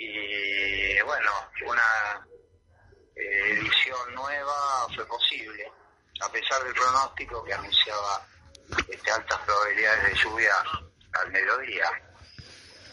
Y 0.03 1.01
bueno, 1.03 1.31
una 1.67 2.27
eh, 3.15 3.51
edición 3.51 4.15
nueva 4.15 4.87
fue 4.95 5.05
posible, 5.05 5.71
a 6.21 6.31
pesar 6.31 6.63
del 6.63 6.73
pronóstico 6.73 7.43
que 7.43 7.53
anunciaba 7.53 8.25
este, 8.87 9.11
altas 9.11 9.39
probabilidades 9.45 10.03
de 10.05 10.15
lluvia 10.23 10.53
al 11.13 11.31
mediodía. 11.31 11.85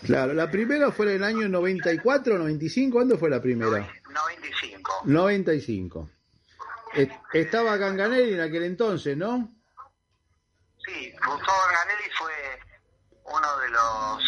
Claro, 0.04 0.34
la 0.34 0.50
primera 0.50 0.92
fue 0.92 1.06
en 1.06 1.12
el 1.16 1.24
año 1.24 1.48
94, 1.48 2.36
95, 2.38 2.94
¿cuándo 2.94 3.18
fue 3.18 3.30
la 3.30 3.40
primera? 3.40 3.90
95. 4.10 5.00
95. 5.04 6.10
Et- 6.94 7.12
Estaba 7.32 7.76
Ganganelli 7.78 8.34
en 8.34 8.40
aquel 8.42 8.64
entonces, 8.64 9.16
¿no? 9.16 9.54
Sí, 10.84 11.12
Gustavo 11.24 11.62
Ganelli 11.72 12.10
fue 12.18 12.60
uno 13.24 13.58
de 13.58 13.68
los 13.70 14.22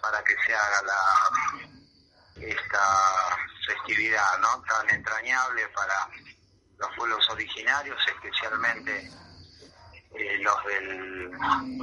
para 0.00 0.22
que 0.24 0.34
se 0.46 0.54
haga 0.54 0.82
la 0.82 2.46
esta 2.48 3.38
festividad, 3.66 4.38
¿no? 4.38 4.62
Tan 4.62 4.88
entrañable 4.90 5.66
para 5.68 6.08
los 6.78 6.96
pueblos 6.96 7.28
originarios, 7.30 7.98
especialmente 8.08 9.10
eh, 10.14 10.38
los 10.38 10.64
del 10.64 11.30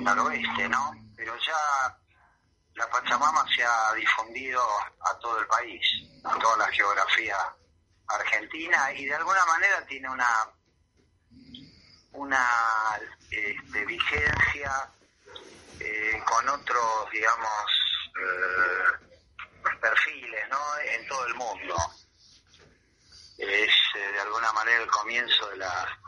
noroeste, 0.04 0.70
¿no? 0.70 0.94
Pero 1.16 1.36
ya 1.38 1.98
la 2.76 2.90
Pachamama 2.90 3.46
se 3.56 3.64
ha 3.64 3.94
difundido 3.94 4.62
a 5.02 5.18
todo 5.20 5.40
el 5.40 5.48
país, 5.48 5.86
a 6.24 6.38
toda 6.40 6.58
la 6.58 6.68
geografía 6.68 7.38
argentina 8.08 8.92
y 8.94 9.06
de 9.06 9.16
alguna 9.16 9.46
manera 9.46 9.86
tiene 9.86 10.10
una 10.10 10.28
una 12.12 12.48
este, 13.32 13.86
vigencia 13.86 14.92
eh, 15.84 16.24
con 16.26 16.48
otros, 16.50 17.12
digamos, 17.12 17.72
eh, 18.20 19.74
perfiles, 19.82 20.50
¿no? 20.50 20.60
En 20.86 21.08
todo 21.08 21.26
el 21.28 21.36
mundo. 21.36 21.76
Es 23.38 23.72
eh, 23.96 24.12
de 24.14 24.20
alguna 24.20 24.52
manera 24.54 24.82
el 24.84 24.90
comienzo 24.90 25.50
de 25.50 25.58
la 25.58 26.00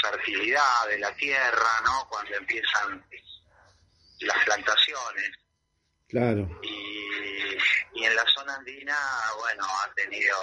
fertilidad 0.00 0.86
de 0.88 0.98
la 0.98 1.14
tierra, 1.16 1.80
¿no? 1.84 2.06
Cuando 2.08 2.36
empiezan 2.36 3.04
las 4.20 4.44
plantaciones 4.44 5.30
Claro. 6.08 6.48
y, 6.62 7.56
y 7.94 8.04
en 8.04 8.14
la 8.14 8.24
zona 8.26 8.54
andina, 8.56 8.96
bueno, 9.38 9.64
ha 9.64 9.92
tenido 9.94 10.36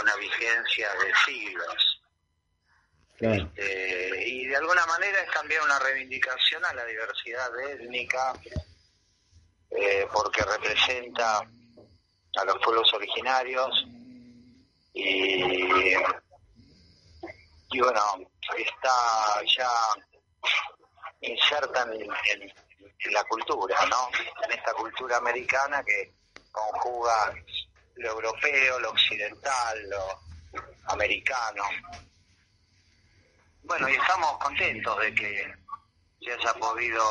una 0.00 0.14
vigencia 0.16 0.90
de 0.94 1.12
siglos. 1.26 2.01
Eh, 3.56 4.24
y 4.26 4.46
de 4.46 4.56
alguna 4.56 4.84
manera 4.86 5.20
es 5.22 5.30
también 5.30 5.60
una 5.62 5.78
reivindicación 5.78 6.64
a 6.64 6.72
la 6.74 6.84
diversidad 6.84 7.48
étnica, 7.70 8.32
eh, 9.70 10.06
porque 10.12 10.42
representa 10.42 11.38
a 11.38 12.44
los 12.44 12.58
pueblos 12.64 12.92
originarios 12.94 13.86
y, 14.94 15.94
bueno, 17.78 18.00
está 18.58 19.42
ya 19.56 19.70
inserta 21.20 21.82
en, 21.84 22.02
en- 22.02 22.52
en 23.04 23.12
la 23.12 23.24
cultura, 23.24 23.76
¿no? 23.86 24.08
En 24.44 24.52
esta 24.52 24.72
cultura 24.74 25.16
americana 25.16 25.82
que 25.84 26.12
conjuga 26.52 27.32
lo 27.96 28.10
europeo, 28.10 28.78
lo 28.80 28.90
occidental, 28.90 29.88
lo 29.90 30.20
americano. 30.86 31.64
Bueno, 33.64 33.88
y 33.88 33.92
estamos 33.92 34.38
contentos 34.38 35.00
de 35.00 35.14
que 35.14 35.54
se 36.20 36.32
haya 36.32 36.54
podido 36.54 37.02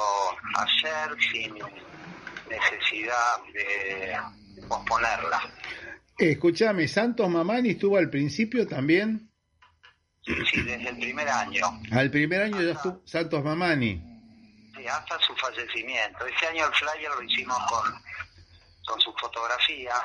hacer 0.56 1.16
sin 1.32 1.56
necesidad 2.50 3.44
de 3.54 4.18
posponerla. 4.68 5.42
Escúchame, 6.18 6.88
Santos 6.88 7.30
Mamani 7.30 7.72
estuvo 7.72 7.98
al 7.98 8.10
principio 8.10 8.68
también. 8.68 9.30
Sí, 10.24 10.62
desde 10.62 10.90
el 10.90 10.98
primer 10.98 11.28
año, 11.28 11.82
Al 11.92 12.12
primer 12.12 12.44
año 12.44 12.62
ya 12.62 12.74
estuvo 12.74 13.02
Santos 13.06 13.44
Mamani. 13.44 14.00
sí, 14.76 14.88
hasta 14.88 15.18
su 15.20 15.36
fallecimiento. 15.36 16.26
Este 16.28 16.48
año 16.48 16.66
el 16.68 16.74
flyer 16.74 17.12
lo 17.12 17.24
hicimos 17.24 17.58
con, 17.70 18.04
con 18.86 19.02
su 19.02 19.12
fotografía, 19.14 19.96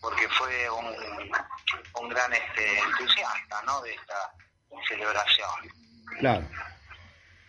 porque 0.00 0.26
fue 0.30 0.70
un, 0.70 0.86
un 2.00 2.08
gran 2.08 2.32
este, 2.32 2.78
entusiasta 2.78 3.62
¿no? 3.66 3.82
de 3.82 3.92
esta 3.92 4.32
celebración. 4.88 5.48
Claro. 6.18 6.46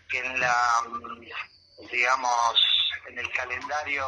que 0.09 0.19
en 0.19 0.39
la, 0.39 0.55
digamos, 1.91 2.55
en 3.09 3.19
el 3.19 3.29
calendario 3.31 4.05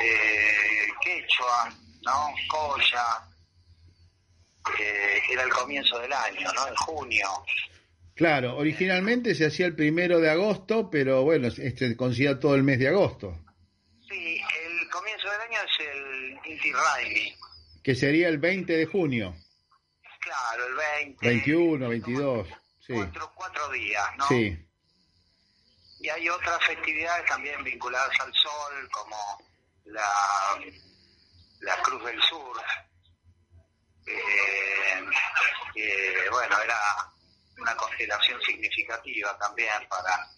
eh, 0.00 0.88
quechua, 1.00 1.72
¿no? 2.02 2.34
Coya, 2.48 3.04
eh, 4.78 5.20
era 5.30 5.42
el 5.42 5.50
comienzo 5.50 5.98
del 5.98 6.12
año, 6.12 6.52
¿no? 6.52 6.68
En 6.68 6.74
junio. 6.76 7.28
Claro, 8.14 8.56
originalmente 8.56 9.34
se 9.34 9.46
hacía 9.46 9.66
el 9.66 9.74
primero 9.74 10.20
de 10.20 10.30
agosto, 10.30 10.90
pero 10.90 11.22
bueno, 11.22 11.48
este 11.48 11.96
considera 11.96 12.38
todo 12.38 12.54
el 12.54 12.62
mes 12.62 12.78
de 12.78 12.88
agosto, 12.88 13.38
Sí, 14.08 14.40
el 14.64 14.88
comienzo 14.90 15.30
del 15.30 15.40
año 15.40 15.58
es 15.64 15.86
el 15.86 16.52
Inti 16.52 16.72
Raimi, 16.72 17.34
que 17.82 17.94
sería 17.94 18.28
el 18.28 18.38
20 18.38 18.76
de 18.76 18.86
junio, 18.86 19.34
claro, 20.32 20.66
el 20.66 20.74
20. 20.74 21.28
21, 21.28 21.88
22, 21.88 22.48
sí, 22.86 22.92
Cuatro, 22.94 23.32
cuatro 23.34 23.68
días, 23.70 24.16
¿no? 24.16 24.28
sí, 24.28 24.58
Y 26.00 26.08
hay 26.08 26.28
otras 26.28 26.64
festividades 26.66 27.26
también 27.26 27.62
vinculadas 27.62 28.18
al 28.20 28.32
sol, 28.34 28.88
como 28.90 29.16
la, 29.84 30.08
la 31.60 31.76
Cruz 31.82 32.04
del 32.04 32.22
Sur, 32.22 32.62
eh, 34.06 35.04
que 35.74 36.28
bueno, 36.30 36.56
era 36.62 37.12
una 37.58 37.76
constelación 37.76 38.40
significativa 38.42 39.38
también 39.38 39.86
para 39.88 40.28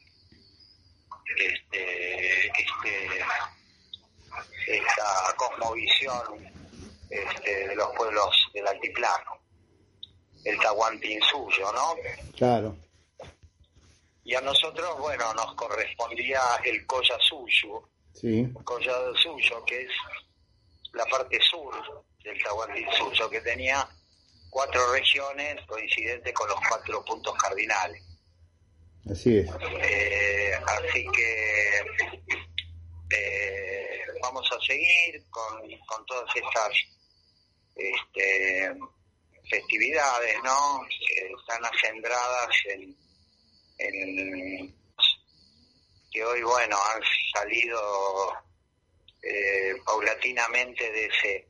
este, 1.36 2.46
este, 2.48 3.24
esta 4.66 5.34
cosmovisión 5.36 6.52
este, 7.08 7.68
de 7.68 7.76
los 7.76 7.94
pueblos 7.96 8.50
del 8.52 8.66
altiplano, 8.66 9.43
el 10.44 10.58
Tahuantinsuyo, 10.60 11.72
¿no? 11.72 11.94
claro, 12.36 12.76
Y 14.24 14.34
a 14.34 14.40
nosotros, 14.40 14.98
bueno, 14.98 15.32
nos 15.34 15.54
correspondía 15.54 16.40
el 16.64 16.86
Coya 16.86 17.16
Suyo, 17.20 17.88
sí, 18.12 18.46
Coya 18.64 18.94
Suyo, 19.22 19.64
que 19.64 19.82
es 19.82 19.90
la 20.92 21.04
parte 21.06 21.38
sur 21.40 21.74
del 22.22 22.42
Tahuantinsuyo, 22.42 23.30
que 23.30 23.40
tenía 23.40 23.88
cuatro 24.50 24.92
regiones 24.92 25.56
coincidentes 25.66 26.32
con 26.32 26.48
los 26.48 26.58
cuatro 26.68 27.04
puntos 27.04 27.34
cardinales. 27.36 28.02
así 29.10 29.38
es. 29.38 29.50
Eh, 29.80 30.52
así 30.66 31.04
que 31.12 31.80
eh, 33.10 34.00
vamos 34.22 34.48
a 34.52 34.60
seguir 34.64 35.24
con, 35.30 35.60
con 35.86 36.06
todas 36.06 36.36
estas 36.36 36.72
este, 37.74 38.74
festividades, 39.48 40.36
¿no? 40.42 40.80
Que 40.88 41.32
están 41.38 41.64
acendradas 41.64 42.50
en, 42.66 42.96
en- 43.78 44.74
que 46.10 46.24
hoy, 46.24 46.42
bueno, 46.42 46.76
han 46.94 47.02
salido 47.32 48.32
eh, 49.22 49.74
paulatinamente 49.84 50.90
de 50.92 51.06
ese 51.06 51.48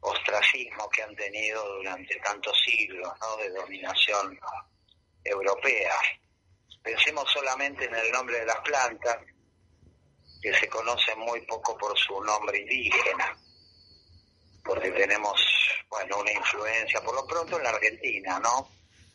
ostracismo 0.00 0.88
que 0.90 1.02
han 1.02 1.14
tenido 1.14 1.76
durante 1.76 2.16
tantos 2.16 2.58
siglos, 2.64 3.12
¿no? 3.20 3.36
De 3.36 3.50
dominación 3.50 4.38
europea. 5.22 5.94
Pensemos 6.82 7.30
solamente 7.32 7.84
en 7.86 7.94
el 7.94 8.10
nombre 8.10 8.40
de 8.40 8.46
las 8.46 8.60
plantas, 8.60 9.18
que 10.42 10.52
se 10.54 10.68
conocen 10.68 11.18
muy 11.20 11.40
poco 11.46 11.76
por 11.78 11.96
su 11.96 12.20
nombre 12.22 12.58
indígena, 12.58 13.34
porque 14.64 14.90
tenemos, 14.90 15.40
bueno, 15.90 16.20
una 16.20 16.32
influencia, 16.32 17.00
por 17.00 17.14
lo 17.14 17.26
pronto 17.26 17.56
en 17.58 17.64
la 17.64 17.70
Argentina, 17.70 18.40
¿no? 18.40 18.68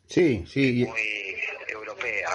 Sí, 0.08 0.44
sí, 0.48 0.86
Muy 0.88 1.36
europea. 1.68 2.30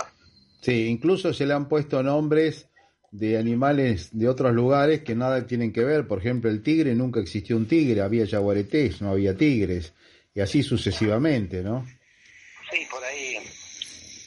Sí, 0.60 0.86
incluso 0.86 1.32
se 1.32 1.46
le 1.46 1.54
han 1.54 1.68
puesto 1.68 2.02
nombres 2.02 2.68
de 3.10 3.38
animales 3.38 4.08
de 4.12 4.28
otros 4.28 4.52
lugares 4.52 5.02
que 5.02 5.14
nada 5.14 5.46
tienen 5.46 5.72
que 5.72 5.84
ver. 5.84 6.06
Por 6.06 6.18
ejemplo, 6.18 6.50
el 6.50 6.62
tigre 6.62 6.94
nunca 6.94 7.20
existió 7.20 7.56
un 7.56 7.68
tigre, 7.68 8.00
había 8.00 8.24
yaguaretés, 8.24 9.00
no 9.02 9.10
había 9.10 9.36
tigres, 9.36 9.92
y 10.34 10.40
así 10.40 10.62
sucesivamente, 10.62 11.62
¿no? 11.62 11.86
Sí, 12.70 12.86
por 12.90 13.04
ahí 13.04 13.36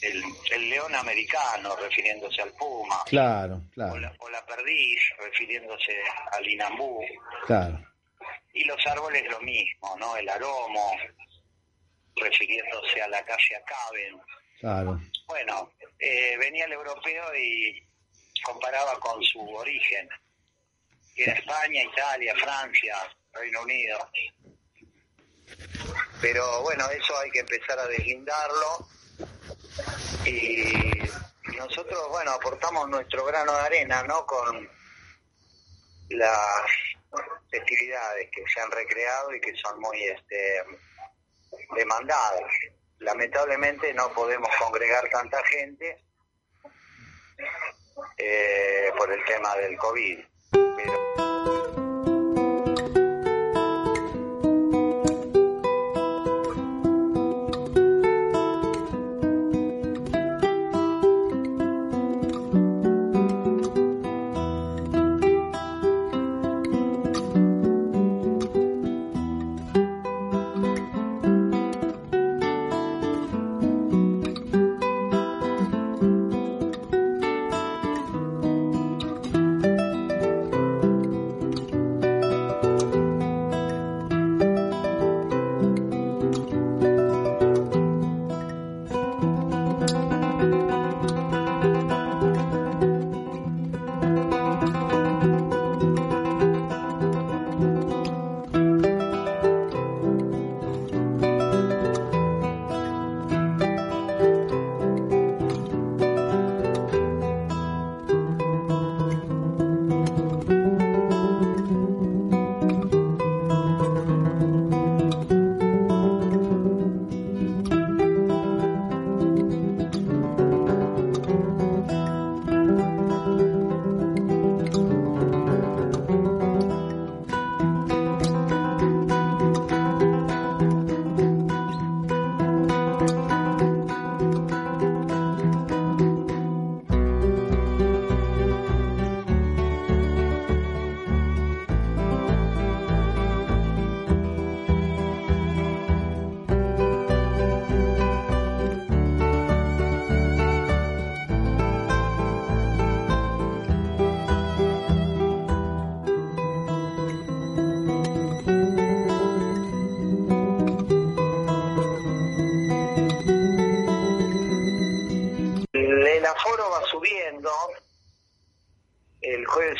el, 0.01 0.23
el 0.55 0.69
león 0.69 0.93
americano 0.95 1.75
refiriéndose 1.75 2.41
al 2.41 2.53
puma. 2.53 2.97
Claro, 3.05 3.55
O 3.55 3.71
claro, 3.73 3.99
la, 3.99 4.13
o 4.19 4.29
la 4.29 4.45
perdiz 4.45 4.99
refiriéndose 5.19 5.93
al 6.31 6.47
inambú. 6.47 6.99
claro. 7.45 7.79
Y 8.57 8.63
los 8.65 8.83
árboles 8.87 9.23
lo 9.29 9.39
mismo, 9.41 9.95
¿no? 9.99 10.17
El 10.17 10.27
aromo 10.27 10.97
refiriéndose 12.15 13.01
a 13.03 13.07
la 13.07 13.23
calle 13.23 13.55
Acaben. 13.55 14.19
Claro, 14.59 14.99
Bueno, 15.27 15.71
eh, 15.99 16.35
venía 16.39 16.65
el 16.65 16.71
europeo 16.71 17.35
y 17.35 17.79
comparaba 18.43 18.99
con 18.99 19.23
su 19.23 19.39
origen. 19.39 20.09
Y 21.15 21.21
era 21.21 21.33
España, 21.33 21.83
Italia, 21.83 22.33
Francia, 22.35 22.95
Reino 23.33 23.61
Unido. 23.61 24.09
Pero 26.19 26.63
bueno, 26.63 26.89
eso 26.89 27.15
hay 27.19 27.29
que 27.29 27.39
empezar 27.39 27.77
a 27.77 27.85
deslindarlo. 27.85 28.87
Y 30.25 31.55
nosotros, 31.55 32.09
bueno, 32.09 32.31
aportamos 32.31 32.89
nuestro 32.89 33.23
grano 33.25 33.53
de 33.53 33.61
arena, 33.61 34.01
¿no? 34.01 34.25
Con 34.25 34.67
las 36.09 36.86
festividades 37.49 38.29
que 38.31 38.43
se 38.47 38.61
han 38.61 38.71
recreado 38.71 39.33
y 39.35 39.41
que 39.41 39.55
son 39.55 39.79
muy 39.79 40.01
este, 40.03 40.63
demandadas. 41.75 42.51
Lamentablemente 42.99 43.93
no 43.93 44.11
podemos 44.13 44.49
congregar 44.57 45.07
tanta 45.09 45.43
gente 45.45 46.03
eh, 48.17 48.91
por 48.97 49.11
el 49.11 49.23
tema 49.25 49.55
del 49.55 49.77
COVID. 49.77 50.19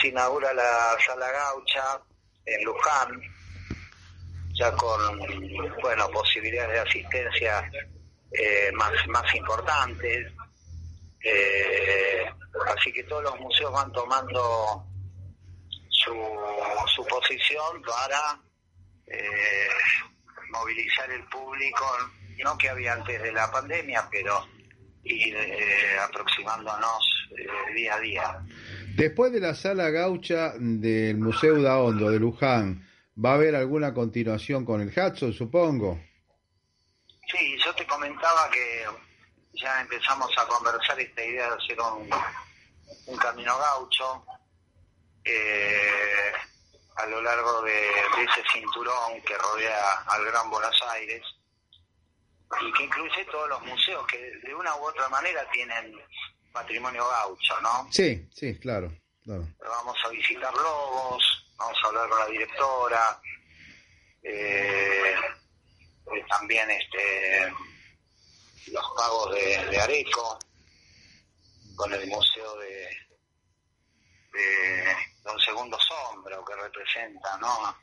Inaugura 0.07 0.53
la 0.53 0.97
sala 1.05 1.31
gaucha 1.31 2.01
en 2.45 2.63
Luján, 2.63 3.21
ya 4.53 4.71
con 4.73 5.19
bueno 5.81 6.09
posibilidades 6.11 6.73
de 6.73 6.79
asistencia 6.79 7.71
eh, 8.31 8.71
más, 8.73 8.93
más 9.07 9.35
importantes. 9.35 10.31
Eh, 11.23 12.25
así 12.75 12.91
que 12.93 13.03
todos 13.03 13.23
los 13.23 13.39
museos 13.39 13.71
van 13.71 13.91
tomando 13.91 14.85
su, 15.89 16.13
su 16.95 17.05
posición 17.05 17.81
para 17.81 18.39
eh, 19.07 19.69
movilizar 20.49 21.09
el 21.11 21.23
público, 21.25 21.85
no 22.43 22.57
que 22.57 22.69
había 22.69 22.93
antes 22.93 23.21
de 23.21 23.31
la 23.31 23.51
pandemia, 23.51 24.07
pero 24.11 24.45
ir 25.03 25.35
eh, 25.35 25.97
aproximándonos 25.99 27.29
eh, 27.37 27.73
día 27.73 27.95
a 27.95 27.99
día. 27.99 28.39
Después 28.97 29.31
de 29.31 29.39
la 29.39 29.53
sala 29.53 29.91
gaucha 29.91 30.53
del 30.57 31.19
Museo 31.19 31.61
Daondo 31.61 32.09
de 32.09 32.17
Luján, 32.17 32.83
¿va 33.23 33.29
a 33.29 33.33
haber 33.35 33.55
alguna 33.55 33.93
continuación 33.93 34.65
con 34.65 34.81
el 34.81 34.87
Hudson, 34.87 35.33
supongo? 35.33 35.99
Sí, 37.31 37.55
yo 37.63 37.75
te 37.75 37.85
comentaba 37.85 38.49
que 38.49 38.85
ya 39.53 39.81
empezamos 39.81 40.31
a 40.35 40.47
conversar 40.47 40.99
esta 40.99 41.23
idea 41.23 41.47
de 41.47 41.55
hacer 41.57 41.77
un, 41.79 43.17
camino 43.19 43.55
gaucho 43.59 44.25
eh, 45.23 46.31
a 46.95 47.05
lo 47.05 47.21
largo 47.21 47.61
de 47.61 47.89
ese 48.23 48.43
cinturón 48.51 49.21
que 49.27 49.37
rodea 49.37 49.91
al 50.07 50.25
Gran 50.25 50.49
Buenos 50.49 50.81
Aires 50.93 51.21
y 52.61 52.73
que 52.73 52.83
incluye 52.85 53.25
todos 53.25 53.47
los 53.47 53.61
museos 53.61 54.07
que 54.07 54.17
de 54.43 54.55
una 54.55 54.75
u 54.77 54.87
otra 54.87 55.07
manera 55.09 55.47
tienen 55.51 55.93
patrimonio 56.57 57.07
gaucho, 57.07 57.61
¿no? 57.61 57.87
Sí, 57.91 58.27
sí, 58.33 58.57
claro, 58.57 58.91
claro. 59.23 59.47
Vamos 59.59 59.97
a 60.05 60.09
visitar 60.09 60.53
Lobos, 60.53 61.53
vamos 61.57 61.77
a 61.83 61.87
hablar 61.87 62.09
con 62.09 62.19
la 62.19 62.25
directora, 62.27 63.21
eh, 64.23 65.13
eh, 65.13 66.25
también 66.29 66.69
este 66.71 67.53
los 68.71 68.83
pagos 68.97 69.33
de, 69.35 69.65
de 69.71 69.79
Areco, 69.79 70.39
con 71.75 71.93
el 71.93 72.05
museo 72.07 72.57
de, 72.57 72.89
de 74.33 74.95
Don 75.23 75.39
Segundo 75.39 75.77
Sombra, 75.79 76.37
que 76.45 76.55
representa, 76.55 77.37
¿no? 77.37 77.75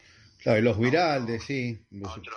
Claro, 0.42 0.58
y 0.58 0.62
los 0.62 0.78
Viraldes, 0.78 1.42
sí. 1.44 1.80
Otro 2.04 2.36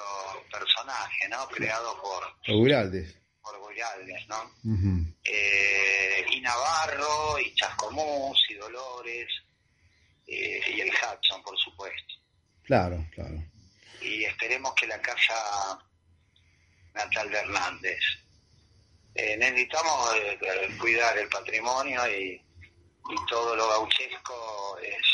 personaje, 0.49 1.27
¿no? 1.29 1.45
Creado 1.49 2.01
por, 2.01 2.23
los 2.47 2.63
Viraldes. 2.63 3.17
por 3.41 3.69
Viraldes, 3.69 4.27
¿no? 4.29 4.43
Ujú. 4.63 5.16
Eh, 5.27 6.25
y 6.31 6.41
Navarro, 6.41 7.39
y 7.39 7.53
Chascomús, 7.55 8.39
y 8.49 8.53
Dolores, 8.55 9.27
eh, 10.27 10.61
y 10.75 10.81
el 10.81 10.89
Hudson, 10.89 11.41
por 11.43 11.57
supuesto. 11.57 12.13
Claro, 12.63 13.05
claro. 13.13 13.35
Y 14.01 14.23
esperemos 14.25 14.73
que 14.75 14.87
la 14.87 15.01
casa 15.01 15.79
natal 16.93 17.29
de 17.31 17.37
Hernández. 17.37 17.99
Eh, 19.15 19.35
necesitamos 19.37 20.15
eh, 20.15 20.37
cuidar 20.79 21.17
el 21.17 21.27
patrimonio 21.29 22.07
y, 22.09 22.33
y 22.33 23.25
todo 23.27 23.55
lo 23.55 23.67
gauchesco 23.67 24.77
es 24.81 25.07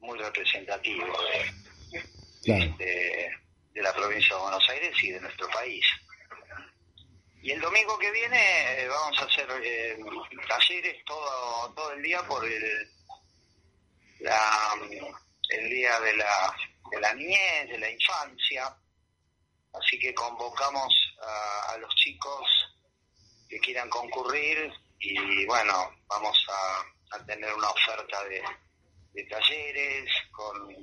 muy 0.00 0.18
representativo 0.18 1.04
de, 1.06 2.00
Claro. 2.44 2.76
de- 2.78 3.30
de 3.72 3.82
la 3.82 3.92
provincia 3.94 4.36
de 4.36 4.42
Buenos 4.42 4.68
Aires 4.70 4.94
y 5.02 5.10
de 5.10 5.20
nuestro 5.20 5.48
país. 5.50 5.84
Y 7.44 7.50
el 7.50 7.60
domingo 7.60 7.98
que 7.98 8.10
viene 8.10 8.82
eh, 8.82 8.88
vamos 8.88 9.18
a 9.20 9.26
hacer 9.26 9.46
eh, 9.62 9.98
talleres 10.48 11.04
todo, 11.04 11.74
todo 11.74 11.92
el 11.92 12.02
día 12.02 12.22
por 12.22 12.42
el, 12.42 12.90
la, 14.20 14.72
el 15.50 15.68
día 15.68 16.00
de 16.00 16.16
la, 16.16 16.56
de 16.90 17.00
la 17.02 17.12
niñez, 17.12 17.68
de 17.68 17.78
la 17.78 17.90
infancia. 17.90 18.74
Así 19.74 19.98
que 19.98 20.14
convocamos 20.14 20.94
a, 21.68 21.76
los 21.76 21.94
chicos 21.96 22.48
que 23.46 23.60
quieran 23.60 23.90
concurrir 23.90 24.72
y 25.00 25.44
bueno, 25.44 25.94
vamos 26.06 26.46
a, 26.48 27.26
tener 27.26 27.52
una 27.52 27.68
oferta 27.68 28.24
de, 28.24 28.42
de 29.12 29.24
talleres 29.24 30.10
con 30.32 30.74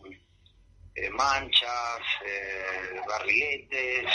eh, 0.93 1.10
manchas, 1.10 2.02
eh, 2.24 3.02
barriletes, 3.08 4.06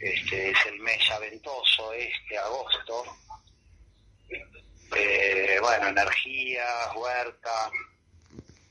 este 0.00 0.50
es 0.50 0.56
el 0.66 0.78
mes 0.80 0.98
ya 1.08 1.18
ventoso, 1.18 1.92
este 1.92 2.38
agosto, 2.38 3.04
eh, 4.96 5.58
bueno, 5.60 5.88
energía, 5.88 6.64
huerta, 6.96 7.70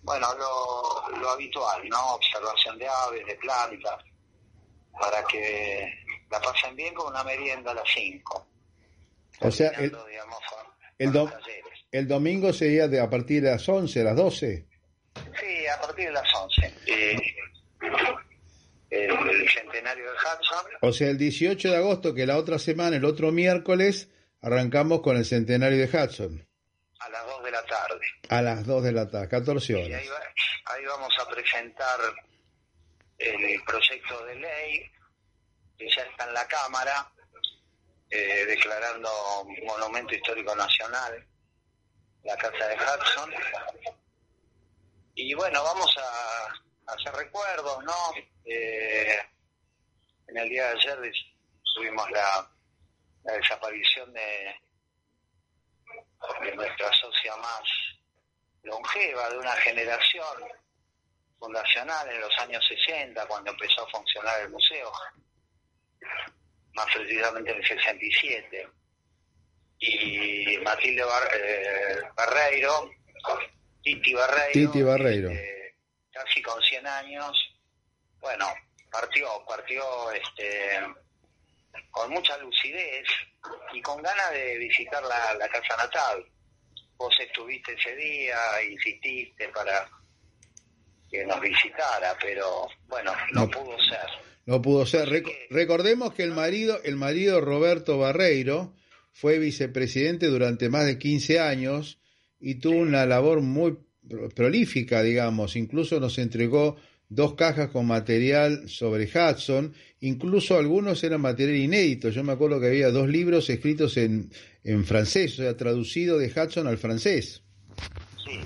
bueno, 0.03 0.27
lo, 0.35 1.17
lo 1.19 1.29
habitual, 1.31 1.87
¿no? 1.89 2.15
Observación 2.15 2.77
de 2.79 2.87
aves, 2.87 3.25
de 3.25 3.35
plantas, 3.35 4.03
para 4.99 5.23
que 5.25 5.93
la 6.29 6.39
pasen 6.41 6.75
bien 6.75 6.93
con 6.93 7.07
una 7.07 7.23
merienda 7.23 7.71
a 7.71 7.75
las 7.75 7.89
5. 7.93 8.47
O 9.41 9.51
sea, 9.51 9.69
el, 9.71 9.91
digamos, 9.91 10.39
el, 10.97 11.05
con 11.07 11.13
do- 11.13 11.25
los 11.25 11.33
talleres. 11.43 11.79
el 11.91 12.07
domingo 12.07 12.53
sería 12.53 12.87
de, 12.87 12.99
a 12.99 13.09
partir 13.09 13.43
de 13.43 13.51
las 13.51 13.67
11, 13.67 14.03
las 14.03 14.15
12. 14.15 14.65
Sí, 15.39 15.67
a 15.67 15.79
partir 15.81 16.05
de 16.07 16.11
las 16.13 16.33
11. 16.33 16.73
Eh, 16.87 17.35
el, 18.89 19.11
el 19.11 19.49
centenario 19.49 20.05
de 20.11 20.17
Hudson, 20.17 20.65
O 20.81 20.91
sea, 20.93 21.09
el 21.09 21.17
18 21.17 21.69
de 21.71 21.75
agosto, 21.77 22.13
que 22.13 22.25
la 22.25 22.37
otra 22.37 22.57
semana, 22.59 22.95
el 22.97 23.05
otro 23.05 23.31
miércoles, 23.31 24.09
arrancamos 24.41 25.01
con 25.01 25.17
el 25.17 25.25
centenario 25.25 25.77
de 25.77 25.85
Hudson. 25.85 26.47
a 26.99 27.09
las 27.09 27.25
2 27.25 27.43
de 27.43 27.51
la 27.51 27.63
tarde. 27.65 28.05
A 28.29 28.41
las 28.41 28.65
2 28.65 28.83
de 28.83 28.91
la 28.91 29.07
tarde, 29.09 29.27
14 29.29 29.73
Y 29.73 29.75
horas. 29.75 29.99
ahí, 30.01 30.07
va- 30.07 30.73
ahí 30.73 30.85
vamos 30.85 31.13
a 31.19 31.29
presentar 31.29 31.99
el 33.17 33.63
proyecto 33.63 34.25
de 34.25 34.35
ley 34.35 34.83
que 35.77 35.87
ya 35.89 36.03
está 36.03 36.25
en 36.27 36.33
la 36.33 36.47
Cámara, 36.47 37.11
eh, 38.09 38.45
declarando 38.47 39.09
Monumento 39.65 40.15
Histórico 40.15 40.55
Nacional 40.55 41.25
la 42.23 42.35
Casa 42.37 42.67
de 42.67 42.75
Hudson. 42.75 43.31
Y 45.15 45.33
bueno, 45.33 45.63
vamos 45.63 45.95
a 45.97 46.53
hacer 46.87 47.13
recuerdos, 47.13 47.83
¿no? 47.83 47.93
Eh, 48.45 49.19
en 50.27 50.37
el 50.37 50.49
día 50.49 50.65
de 50.67 50.79
ayer 50.79 51.11
tuvimos 51.75 52.09
la, 52.11 52.49
la 53.23 53.33
desaparición 53.33 54.11
de, 54.13 54.55
de 56.43 56.55
nuestra 56.55 56.91
socia 56.93 57.35
más 57.37 57.61
longeva 58.63 59.29
de 59.29 59.37
una 59.37 59.53
generación 59.57 60.37
fundacional 61.39 62.09
en 62.09 62.19
los 62.21 62.37
años 62.39 62.65
60, 62.67 63.25
cuando 63.27 63.51
empezó 63.51 63.85
a 63.85 63.89
funcionar 63.91 64.41
el 64.41 64.49
museo, 64.49 64.91
más 66.73 66.85
precisamente 66.93 67.51
en 67.51 67.57
el 67.57 67.67
67. 67.67 68.67
Y 69.79 70.57
Matilde 70.63 71.03
Bar- 71.03 71.31
eh, 71.35 72.01
Barreiro, 72.15 72.89
Titi 73.83 74.13
Barreiro, 74.13 74.51
Titi 74.71 74.81
Barreiro. 74.81 75.29
este, 75.29 75.56
casi 76.23 76.41
con 76.41 76.61
100 76.61 76.87
años, 76.87 77.37
bueno, 78.19 78.45
partió, 78.91 79.27
partió 79.47 79.83
este, 80.11 80.79
con 81.91 82.09
mucha 82.11 82.37
lucidez 82.37 83.05
y 83.73 83.81
con 83.81 84.01
ganas 84.01 84.31
de 84.31 84.57
visitar 84.57 85.01
la, 85.03 85.33
la 85.35 85.47
casa 85.49 85.75
natal. 85.77 86.25
Vos 86.97 87.15
estuviste 87.19 87.73
ese 87.73 87.95
día, 87.95 88.37
insististe 88.71 89.49
para 89.49 89.87
que 91.09 91.25
nos 91.25 91.39
visitara, 91.39 92.17
pero 92.21 92.67
bueno, 92.87 93.13
no, 93.31 93.41
No. 93.45 93.49
pudo 93.51 93.77
ser. 93.83 94.09
No 94.45 94.61
pudo 94.61 94.85
ser. 94.85 95.07
Reco- 95.09 95.33
recordemos 95.49 96.13
que 96.13 96.23
el 96.23 96.31
marido, 96.31 96.81
el 96.83 96.95
marido 96.95 97.39
Roberto 97.41 97.97
Barreiro 97.99 98.73
fue 99.13 99.39
vicepresidente 99.39 100.27
durante 100.27 100.69
más 100.69 100.85
de 100.85 100.97
15 100.97 101.39
años 101.39 101.99
y 102.39 102.55
tuvo 102.55 102.77
una 102.77 103.05
labor 103.05 103.41
muy 103.41 103.77
prolífica, 104.35 105.01
digamos. 105.01 105.55
Incluso 105.55 105.99
nos 105.99 106.17
entregó 106.17 106.75
dos 107.09 107.35
cajas 107.35 107.69
con 107.69 107.87
material 107.87 108.67
sobre 108.67 109.05
Hudson, 109.05 109.73
incluso 110.01 110.57
algunos 110.57 111.03
eran 111.03 111.21
material 111.21 111.55
inédito. 111.57 112.09
Yo 112.09 112.23
me 112.23 112.33
acuerdo 112.33 112.59
que 112.59 112.67
había 112.67 112.89
dos 112.91 113.07
libros 113.07 113.49
escritos 113.49 113.95
en, 113.97 114.29
en 114.63 114.83
francés, 114.85 115.33
o 115.39 115.43
sea, 115.43 115.55
traducido 115.55 116.17
de 116.17 116.27
Hudson 116.27 116.67
al 116.67 116.77
francés. 116.77 117.43
Sí. 118.25 118.39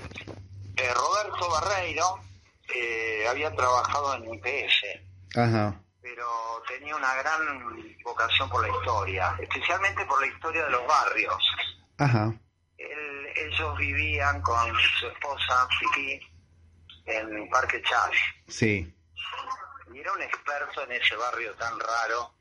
Eh, 0.76 0.94
Roberto 0.94 1.48
Barreiro 1.50 2.04
eh, 2.74 3.26
había 3.28 3.50
trabajado 3.54 4.14
en 4.16 4.34
IPS, 4.34 5.36
Ajá, 5.36 5.82
pero 6.00 6.24
tenía 6.68 6.94
una 6.96 7.14
gran 7.16 7.40
vocación 8.04 8.48
por 8.50 8.62
la 8.66 8.72
historia, 8.76 9.34
especialmente 9.40 10.04
por 10.06 10.20
la 10.20 10.26
historia 10.32 10.64
de 10.66 10.70
los 10.70 10.86
barrios. 10.86 11.34
ajá, 11.98 12.40
Él- 12.78 13.21
ellos 13.36 13.78
vivían 13.78 14.40
con 14.42 14.72
su 14.98 15.06
esposa, 15.06 15.68
Titi, 15.78 16.20
en 17.06 17.48
Parque 17.50 17.82
Chas. 17.82 18.10
sí. 18.48 18.92
Y 19.94 19.98
era 19.98 20.10
un 20.14 20.22
experto 20.22 20.84
en 20.84 20.92
ese 20.92 21.14
barrio 21.16 21.54
tan 21.56 21.78
raro, 21.78 22.32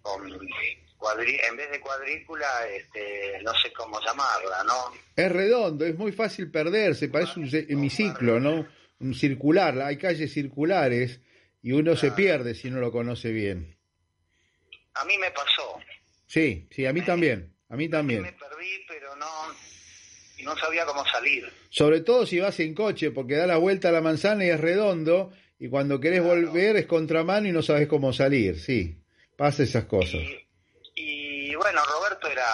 con 0.00 0.30
en 1.48 1.56
vez 1.56 1.70
de 1.70 1.80
cuadrícula, 1.80 2.46
este, 2.68 3.40
no 3.42 3.52
sé 3.54 3.72
cómo 3.72 4.00
llamarla, 4.00 4.64
¿no? 4.64 4.92
Es 5.14 5.30
redondo, 5.30 5.84
es 5.84 5.96
muy 5.96 6.12
fácil 6.12 6.50
perderse, 6.50 7.08
parece 7.08 7.40
un 7.40 7.48
hemiciclo, 7.52 8.40
¿no? 8.40 8.66
Un 8.98 9.14
circular, 9.14 9.80
hay 9.80 9.98
calles 9.98 10.32
circulares 10.32 11.20
y 11.62 11.72
uno 11.72 11.96
se 11.96 12.12
pierde 12.12 12.54
si 12.54 12.70
no 12.70 12.80
lo 12.80 12.90
conoce 12.90 13.30
bien. 13.30 13.76
A 14.94 15.04
mí 15.04 15.18
me 15.18 15.30
pasó. 15.30 15.78
Sí, 16.26 16.66
sí, 16.70 16.86
a 16.86 16.92
mí 16.92 17.02
también, 17.02 17.54
a 17.68 17.76
mí 17.76 17.88
también. 17.88 18.34
No 20.46 20.56
sabía 20.56 20.86
cómo 20.86 21.04
salir. 21.04 21.52
Sobre 21.68 22.00
todo 22.00 22.24
si 22.24 22.38
vas 22.40 22.58
en 22.60 22.74
coche, 22.74 23.10
porque 23.10 23.34
da 23.36 23.46
la 23.46 23.58
vuelta 23.58 23.90
a 23.90 23.92
la 23.92 24.00
manzana 24.00 24.46
y 24.46 24.48
es 24.48 24.60
redondo, 24.60 25.32
y 25.58 25.68
cuando 25.68 26.00
querés 26.00 26.22
volver 26.22 26.76
es 26.76 26.86
contramano 26.86 27.48
y 27.48 27.52
no 27.52 27.62
sabes 27.62 27.88
cómo 27.88 28.12
salir, 28.12 28.58
sí, 28.58 28.96
pasa 29.36 29.64
esas 29.64 29.84
cosas. 29.84 30.22
Y, 30.94 31.50
y 31.50 31.54
bueno, 31.56 31.82
Roberto 31.84 32.28
era 32.28 32.46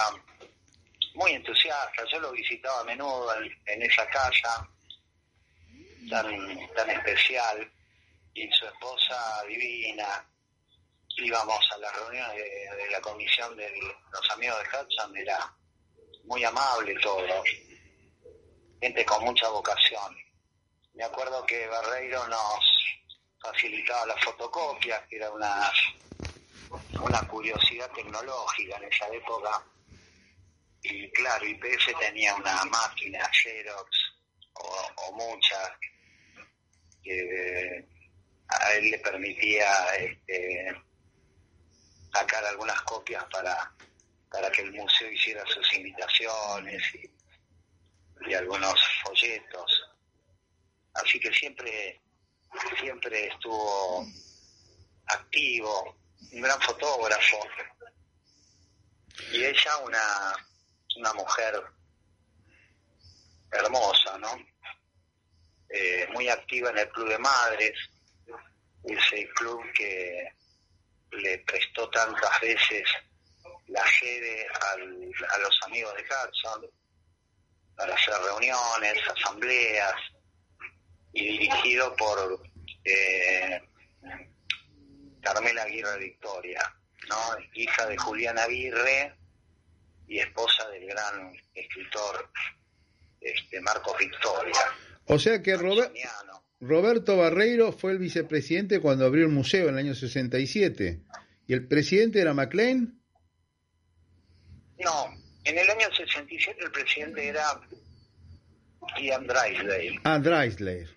muy 1.15 1.31
entusiasta, 1.31 2.03
yo 2.11 2.19
lo 2.19 2.31
visitaba 2.31 2.81
a 2.81 2.83
menudo 2.83 3.27
en, 3.35 3.51
en 3.67 3.83
esa 3.83 4.05
casa 4.07 4.67
tan, 6.09 6.25
tan 6.75 6.89
especial, 6.89 7.71
y 8.33 8.49
su 8.51 8.65
esposa 8.65 9.43
divina. 9.47 10.27
Íbamos 11.15 11.59
a 11.75 11.77
las 11.77 11.95
reuniones 11.95 12.35
de, 12.37 12.83
de 12.83 12.91
la 12.91 12.99
comisión 13.01 13.55
de 13.55 13.69
los 14.11 14.31
amigos 14.31 14.57
de 14.57 14.79
Hudson, 14.79 15.15
era 15.15 15.37
muy 16.23 16.43
amable 16.43 16.95
todo, 17.03 17.43
gente 18.83 19.05
con 19.05 19.23
mucha 19.23 19.47
vocación. 19.47 20.13
Me 20.93 21.05
acuerdo 21.05 21.45
que 21.45 21.67
Barreiro 21.67 22.27
nos 22.27 22.59
facilitaba 23.39 24.07
las 24.07 24.21
fotocopias, 24.21 25.01
que 25.07 25.15
era 25.15 25.31
una 25.31 25.71
una 27.01 27.27
curiosidad 27.27 27.89
tecnológica 27.91 28.77
en 28.77 28.83
esa 28.91 29.07
época. 29.07 29.63
Y 30.81 31.09
claro, 31.11 31.45
IPF 31.45 31.97
tenía 31.99 32.35
una 32.35 32.65
máquina 32.65 33.29
Xerox 33.31 33.89
o, 34.55 35.13
muchas 35.13 35.71
que 37.03 37.87
a 38.49 38.73
él 38.73 38.91
le 38.91 38.99
permitía 38.99 39.95
este, 39.95 40.75
sacar 42.11 42.43
algunas 42.45 42.81
copias 42.81 43.23
para, 43.31 43.73
para 44.29 44.51
que 44.51 44.63
el 44.63 44.73
museo 44.73 45.09
hiciera 45.11 45.45
sus 45.45 45.73
invitaciones 45.73 46.81
y, 46.95 47.12
y 48.25 48.33
algunos 48.33 48.79
folletos. 49.03 49.83
Así 50.93 51.19
que 51.19 51.33
siempre, 51.33 52.01
siempre 52.79 53.27
estuvo 53.27 54.05
activo, 55.07 55.97
un 56.31 56.41
gran 56.41 56.59
fotógrafo. 56.61 57.39
Y 59.31 59.43
ella 59.43 59.77
una, 59.77 60.35
una 60.97 61.13
mujer 61.13 61.61
hermosa, 63.51 64.17
¿no? 64.17 64.35
Eh, 65.69 66.07
muy 66.13 66.29
activa 66.29 66.69
en 66.69 66.77
el 66.79 66.89
Club 66.89 67.09
de 67.09 67.17
Madres, 67.17 67.73
ese 68.83 69.27
club 69.35 69.61
que 69.73 70.27
le 71.11 71.39
prestó 71.39 71.89
tantas 71.89 72.39
veces 72.41 72.83
la 73.67 73.83
sede 73.87 74.47
al- 74.71 75.11
a 75.29 75.37
los 75.39 75.59
amigos 75.65 75.93
de 75.95 76.03
Hudson 76.03 76.69
para 77.75 77.93
hacer 77.93 78.13
reuniones, 78.25 79.01
asambleas, 79.15 79.95
y 81.13 81.23
dirigido 81.25 81.95
por 81.95 82.41
eh, 82.83 83.61
Carmela 85.21 85.63
Aguirre 85.63 85.99
Victoria. 85.99 86.61
¿no? 87.09 87.15
Hija 87.53 87.87
de 87.87 87.97
Julián 87.97 88.37
Aguirre 88.37 89.15
y 90.07 90.19
esposa 90.19 90.67
del 90.69 90.87
gran 90.87 91.33
escritor 91.53 92.29
este, 93.19 93.61
Marcos 93.61 93.97
Victoria. 93.97 94.61
O 95.05 95.19
sea 95.19 95.41
que 95.41 95.55
Robert. 95.57 95.93
Roberto 96.59 97.17
Barreiro 97.17 97.73
fue 97.73 97.91
el 97.91 97.97
vicepresidente 97.97 98.79
cuando 98.79 99.05
abrió 99.05 99.25
el 99.25 99.31
museo 99.31 99.67
en 99.67 99.73
el 99.73 99.79
año 99.79 99.95
67. 99.95 101.01
¿Y 101.45 101.53
el 101.53 101.67
presidente 101.67 102.21
era 102.21 102.33
MacLean? 102.33 103.01
No, 104.79 105.13
en 105.45 105.57
el 105.57 105.69
año 105.69 105.87
67 105.95 106.63
el 106.63 106.71
presidente 106.71 107.27
era 107.27 107.59
Ian 108.99 109.27
Drysdale. 109.27 109.99
Ah, 110.03 110.19
Dreisler. 110.19 110.89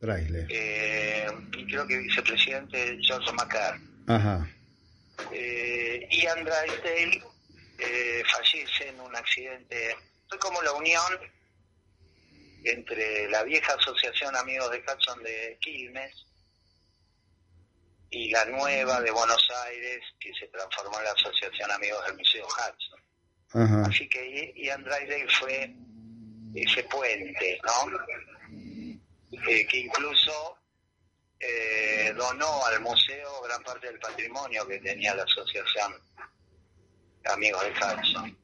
Dreisler. 0.00 0.46
Eh, 0.50 1.26
y 1.58 1.66
creo 1.66 1.86
que 1.86 1.98
vicepresidente 1.98 2.98
George 3.02 3.32
Macar. 3.32 3.78
Ajá. 4.06 4.48
Eh, 5.32 6.08
Ian 6.10 6.44
Drysdale 6.44 7.22
eh, 7.78 8.22
fallece 8.30 8.88
en 8.88 9.00
un 9.00 9.14
accidente. 9.14 9.96
Fue 10.28 10.38
como 10.38 10.62
la 10.62 10.72
unión 10.72 11.18
entre 12.64 13.28
la 13.30 13.44
vieja 13.44 13.74
asociación 13.74 14.34
Amigos 14.36 14.70
de 14.72 14.78
Hudson 14.78 15.22
de 15.22 15.56
Quilmes 15.60 16.26
y 18.10 18.30
la 18.30 18.44
nueva 18.46 19.00
de 19.00 19.10
Buenos 19.10 19.46
Aires 19.66 20.02
que 20.18 20.32
se 20.34 20.46
transformó 20.48 20.98
en 20.98 21.04
la 21.04 21.12
Asociación 21.12 21.70
Amigos 21.70 22.04
del 22.06 22.16
Museo 22.16 22.46
Hudson. 22.46 23.05
Ajá. 23.52 23.82
Así 23.86 24.08
que 24.08 24.52
Ian 24.56 24.82
Drysdale 24.84 25.28
fue 25.40 25.74
ese 26.54 26.82
puente, 26.84 27.58
¿no? 27.64 27.98
Eh, 29.48 29.66
que 29.66 29.78
incluso 29.78 30.58
eh, 31.38 32.12
donó 32.16 32.64
al 32.66 32.80
museo 32.80 33.42
gran 33.42 33.62
parte 33.62 33.88
del 33.88 33.98
patrimonio 33.98 34.66
que 34.66 34.78
tenía 34.78 35.14
la 35.14 35.24
asociación 35.24 35.94
Amigos 37.32 37.62
de 37.64 37.70
Hudson. 37.70 38.38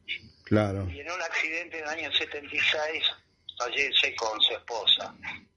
Claro. 0.44 0.88
Y 0.90 1.00
en 1.00 1.10
un 1.10 1.22
accidente 1.22 1.78
en 1.78 1.84
el 1.84 1.90
año 1.90 2.12
76 2.12 3.02
fallece 3.58 4.14
con 4.16 4.40
su 4.40 4.52
esposa, 4.54 5.14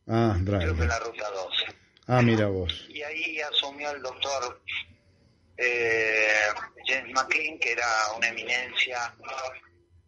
Ah, 0.07 0.37
creo 0.45 0.75
que 0.75 0.83
en 0.83 0.87
la 0.87 0.99
ruta 0.99 1.29
12. 1.31 1.65
Ah, 2.07 2.21
mira 2.21 2.45
vos. 2.45 2.85
Y 2.89 3.01
ahí 3.01 3.41
asumió 3.41 3.89
el 3.89 4.01
doctor 4.03 4.61
eh, 5.57 6.47
James 6.85 7.13
McLean, 7.13 7.57
que 7.59 7.71
era 7.71 7.87
una 8.15 8.27
eminencia 8.29 9.13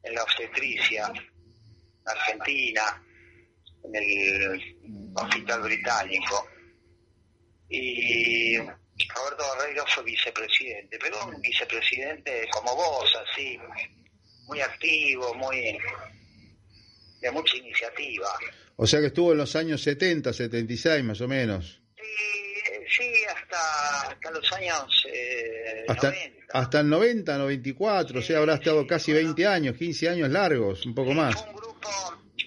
en 0.03 0.15
la 0.15 0.23
obstetricia 0.23 1.12
argentina, 2.05 3.03
en 3.83 3.95
el 3.95 5.12
hospital 5.15 5.62
británico. 5.62 6.47
Y 7.69 8.57
Roberto 8.57 9.43
Barreiro 9.55 9.86
fue 9.88 10.03
vicepresidente, 10.03 10.97
pero 10.99 11.25
un 11.25 11.41
vicepresidente 11.41 12.47
como 12.51 12.75
vos, 12.75 13.13
así, 13.29 13.60
muy 14.47 14.62
activo, 14.62 15.33
muy 15.36 15.77
de 17.19 17.31
mucha 17.31 17.57
iniciativa. 17.57 18.27
O 18.75 18.86
sea 18.86 18.99
que 18.99 19.07
estuvo 19.07 19.31
en 19.31 19.39
los 19.39 19.55
años 19.55 19.81
70, 19.81 20.33
76 20.33 21.03
más 21.03 21.21
o 21.21 21.27
menos. 21.27 21.81
Sí, 21.95 22.46
sí, 22.89 23.12
hasta, 23.26 24.10
hasta 24.12 24.32
los 24.32 24.54
años 24.54 25.06
eh, 25.13 25.86
Hasta, 25.88 26.12
90. 26.12 26.45
hasta 26.54 26.80
el 26.82 26.89
90, 26.89 27.38
94, 27.38 28.19
o 28.19 28.21
sea, 28.21 28.38
habrá 28.39 28.56
estado 28.56 28.86
casi 28.88 29.12
20 29.13 29.45
años, 29.47 29.76
15 29.78 30.10
años 30.10 30.30
largos, 30.30 30.86
un 30.86 30.95
poco 30.95 31.13
más. 31.13 31.36
Fue 31.36 31.50
un 31.50 31.56
grupo, 31.56 31.89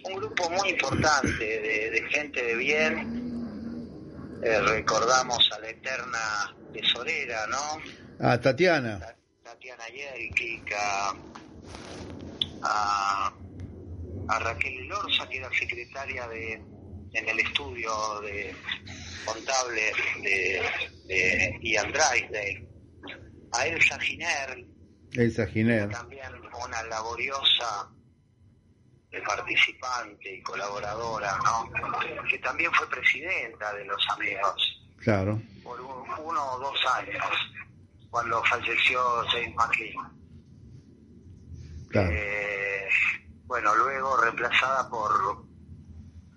un 0.05 0.15
grupo 0.15 0.51
muy 0.51 0.71
importante 0.71 1.45
de, 1.45 1.91
de 1.91 2.03
gente 2.11 2.43
de 2.43 2.55
bien. 2.57 4.41
Eh, 4.43 4.61
recordamos 4.61 5.51
a 5.53 5.59
la 5.61 5.69
eterna 5.69 6.57
tesorera, 6.73 7.47
¿no? 7.49 7.83
Ah, 8.21 8.41
Tatiana. 8.41 8.99
Ta- 8.99 9.17
Tatiana 9.45 9.85
Yerkik, 9.89 10.73
a, 10.73 11.15
a, 12.63 13.33
a 14.29 14.39
Raquel 14.39 14.87
Lorza, 14.89 15.29
que 15.29 15.39
era 15.39 15.51
secretaria 15.59 16.27
de 16.29 16.63
en 17.13 17.29
el 17.29 17.41
estudio 17.41 18.21
de 18.21 18.55
contable 19.25 19.93
de, 20.23 20.63
de 21.07 21.59
Ian 21.63 21.93
Drysdale, 21.93 22.69
a 23.53 23.67
Elsa 23.67 23.99
Giner, 24.01 24.65
Elsa 25.13 25.47
Giner. 25.47 25.89
también 25.91 26.31
una 26.65 26.83
laboriosa 26.85 27.91
participante 29.27 30.37
y 30.37 30.43
colaboradora, 30.43 31.37
¿no? 31.45 31.69
Que 32.29 32.39
también 32.39 32.73
fue 32.73 32.89
presidenta 32.89 33.73
de 33.75 33.85
los 33.85 34.09
amigos 34.11 34.83
Claro. 34.99 35.41
por 35.65 35.81
un- 35.81 36.09
uno 36.25 36.53
o 36.53 36.59
dos 36.61 36.79
años, 36.95 37.25
cuando 38.09 38.43
falleció 38.45 39.01
James 39.33 39.55
McLean. 39.57 40.13
Claro. 41.89 42.09
Eh, 42.13 42.89
bueno, 43.47 43.75
luego 43.75 44.17
reemplazada 44.23 44.89
por 44.89 45.45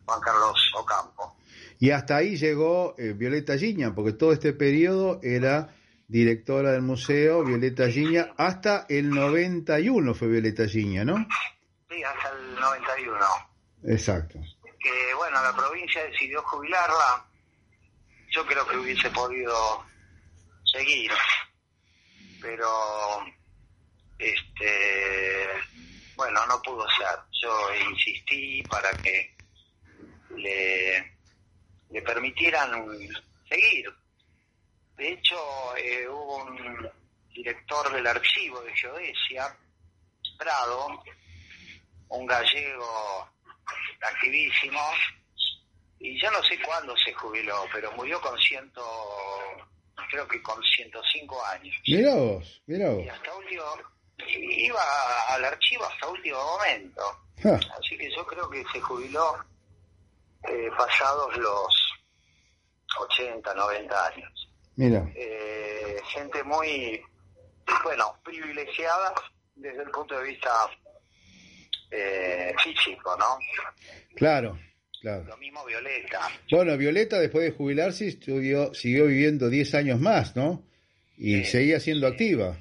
Juan 0.05 0.19
Carlos 0.21 0.71
Ocampo. 0.75 1.35
Y 1.79 1.91
hasta 1.91 2.17
ahí 2.17 2.37
llegó 2.37 2.95
eh, 2.97 3.13
Violeta 3.13 3.57
Giña, 3.57 3.93
porque 3.93 4.13
todo 4.13 4.31
este 4.31 4.53
periodo 4.53 5.19
era 5.21 5.75
directora 6.07 6.71
del 6.71 6.81
museo, 6.81 7.43
Violeta 7.43 7.89
Giña, 7.89 8.33
hasta 8.37 8.85
el 8.89 9.09
91 9.09 10.13
fue 10.13 10.27
Violeta 10.27 10.67
Giña, 10.67 11.03
¿no? 11.03 11.15
Sí, 11.89 12.03
hasta 12.03 12.29
el 12.37 12.55
91. 12.55 13.25
Exacto. 13.85 14.39
que 14.79 15.13
bueno, 15.15 15.41
la 15.41 15.53
provincia 15.55 16.03
decidió 16.05 16.41
jubilarla, 16.43 17.25
yo 18.29 18.45
creo 18.45 18.67
que 18.67 18.77
hubiese 18.77 19.09
podido 19.09 19.83
seguir, 20.63 21.11
pero 22.41 22.69
este 24.19 25.49
bueno, 26.15 26.45
no 26.47 26.61
pudo 26.61 26.85
ser. 26.89 27.19
Yo 27.41 27.89
insistí 27.89 28.63
para 28.63 28.91
que 28.91 29.35
le, 30.37 31.13
le 31.89 32.01
permitieran 32.01 32.85
seguir. 33.47 33.93
De 34.97 35.13
hecho, 35.13 35.75
eh, 35.77 36.07
hubo 36.07 36.43
un 36.43 36.89
director 37.33 37.91
del 37.91 38.05
archivo 38.05 38.61
de 38.61 38.75
Geodesia, 38.75 39.55
Prado, 40.37 41.03
un 42.09 42.25
gallego 42.25 43.27
activísimo, 44.01 44.79
y 45.99 46.19
ya 46.21 46.29
no 46.31 46.43
sé 46.43 46.59
cuándo 46.61 46.95
se 46.97 47.13
jubiló, 47.13 47.65
pero 47.71 47.91
murió 47.93 48.19
con 48.21 48.37
ciento, 48.39 48.83
creo 50.09 50.27
que 50.27 50.41
con 50.41 50.61
105 50.61 51.45
años. 51.45 51.75
Mira 51.87 52.13
vos, 52.15 52.61
mira 52.67 52.89
Y 52.91 52.93
vos. 52.95 53.07
hasta 53.09 53.33
último, 53.35 53.63
iba 54.27 54.81
al 55.29 55.45
archivo 55.45 55.85
hasta 55.85 56.07
último 56.09 56.37
momento. 56.43 57.01
Así 57.79 57.97
que 57.97 58.11
yo 58.15 58.25
creo 58.27 58.49
que 58.49 58.63
se 58.71 58.79
jubiló 58.81 59.37
pasados 60.77 61.35
los 61.37 61.93
80, 62.99 63.53
90 63.53 64.07
años. 64.07 64.49
mira. 64.75 65.11
Eh, 65.15 65.97
gente 66.13 66.43
muy, 66.43 67.01
bueno, 67.83 68.17
privilegiada 68.23 69.13
desde 69.55 69.83
el 69.83 69.89
punto 69.91 70.17
de 70.19 70.23
vista 70.27 70.49
eh, 71.91 72.53
físico, 72.63 73.15
¿no? 73.17 73.37
Claro, 74.15 74.59
claro. 75.01 75.23
Lo 75.25 75.37
mismo 75.37 75.63
Violeta. 75.65 76.29
Bueno, 76.51 76.77
Violeta 76.77 77.19
después 77.19 77.43
de 77.45 77.51
jubilarse 77.51 78.07
estudió, 78.07 78.73
siguió 78.73 79.05
viviendo 79.07 79.49
10 79.49 79.75
años 79.75 79.99
más, 79.99 80.35
¿no? 80.35 80.63
Y 81.17 81.43
Sí, 81.43 81.51
seguía 81.51 81.79
siendo 81.79 82.07
sí. 82.07 82.13
activa. 82.13 82.57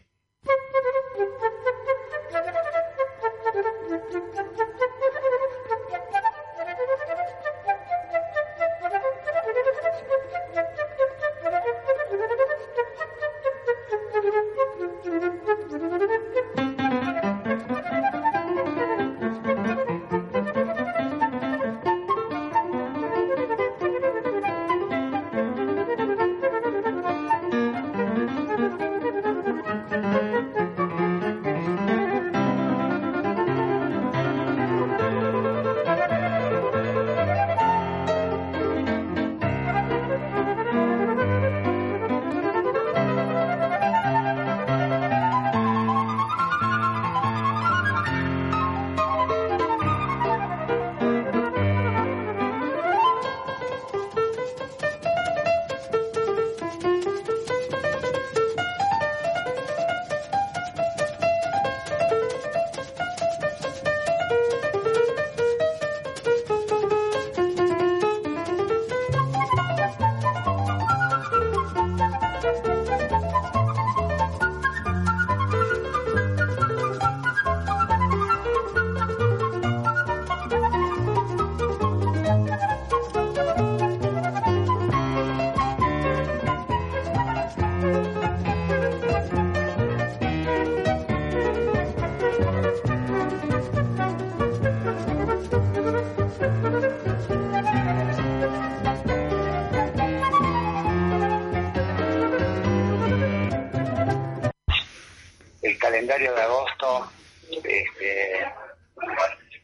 De 106.18 106.28
agosto 106.28 107.10
este, 107.50 108.44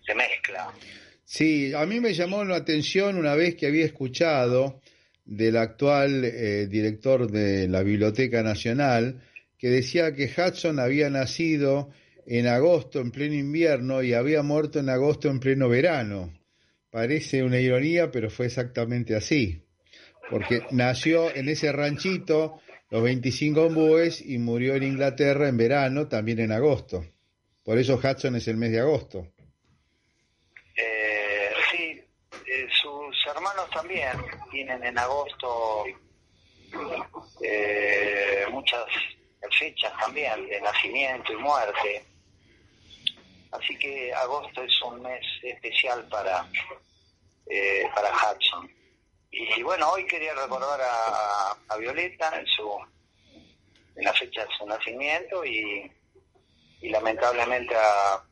se 0.07 0.15
mezcla. 0.15 0.73
Sí, 1.25 1.75
a 1.75 1.85
mí 1.85 2.01
me 2.01 2.15
llamó 2.15 2.43
la 2.45 2.57
atención 2.57 3.19
una 3.19 3.35
vez 3.35 3.55
que 3.55 3.67
había 3.67 3.85
escuchado 3.85 4.81
del 5.25 5.59
actual 5.59 6.25
eh, 6.25 6.67
director 6.67 7.31
de 7.31 7.69
la 7.69 7.83
Biblioteca 7.83 8.43
Nacional 8.43 9.21
que 9.59 9.69
decía 9.69 10.15
que 10.15 10.31
Hudson 10.35 10.79
había 10.79 11.11
nacido 11.11 11.91
en 12.27 12.47
agosto, 12.47 13.01
en 13.01 13.11
pleno 13.11 13.35
invierno, 13.35 14.03
y 14.03 14.15
había 14.15 14.43
muerto 14.43 14.79
en 14.79 14.89
agosto, 14.89 15.29
en 15.29 15.41
pleno 15.41 15.69
verano. 15.69 16.33
Parece 16.91 17.43
una 17.43 17.59
ironía, 17.59 18.11
pero 18.11 18.31
fue 18.31 18.47
exactamente 18.47 19.17
así, 19.17 19.65
porque 20.31 20.63
nació 20.71 21.35
en 21.35 21.49
ese 21.49 21.73
ranchito 21.73 22.61
los 22.91 23.03
25 23.03 23.63
ombúes 23.63 24.21
y 24.21 24.39
murió 24.39 24.75
en 24.75 24.83
Inglaterra 24.83 25.49
en 25.49 25.57
verano, 25.57 26.09
también 26.09 26.41
en 26.41 26.53
agosto. 26.53 27.05
Por 27.63 27.79
eso 27.79 28.01
Hudson 28.03 28.37
es 28.37 28.49
el 28.49 28.57
mes 28.57 28.73
de 28.73 28.81
agosto. 28.81 29.29
Eh, 30.75 31.51
sí, 31.71 32.03
eh, 32.47 32.69
sus 32.81 33.27
hermanos 33.27 33.69
también 33.71 34.13
tienen 34.51 34.83
en 34.85 34.99
agosto 34.99 35.85
eh, 37.43 38.47
muchas 38.51 38.85
fechas 39.59 39.93
también 39.99 40.49
de 40.49 40.61
nacimiento 40.61 41.33
y 41.33 41.37
muerte. 41.37 42.05
Así 43.51 43.77
que 43.79 44.13
agosto 44.13 44.63
es 44.63 44.83
un 44.83 45.03
mes 45.03 45.25
especial 45.43 46.07
para, 46.09 46.47
eh, 47.47 47.85
para 47.95 48.11
Hudson. 48.11 48.78
Y, 49.31 49.63
bueno, 49.63 49.91
hoy 49.91 50.07
quería 50.07 50.35
recordar 50.35 50.81
a, 50.81 51.77
Violeta 51.77 52.39
en, 52.39 52.47
su, 52.47 52.69
en 53.95 54.05
la 54.05 54.13
fecha 54.15 54.45
de 54.45 54.51
su 54.59 54.67
nacimiento 54.67 55.45
y, 55.45 55.91
y 56.81 56.89
lamentablemente 56.89 57.75
a 57.77 58.25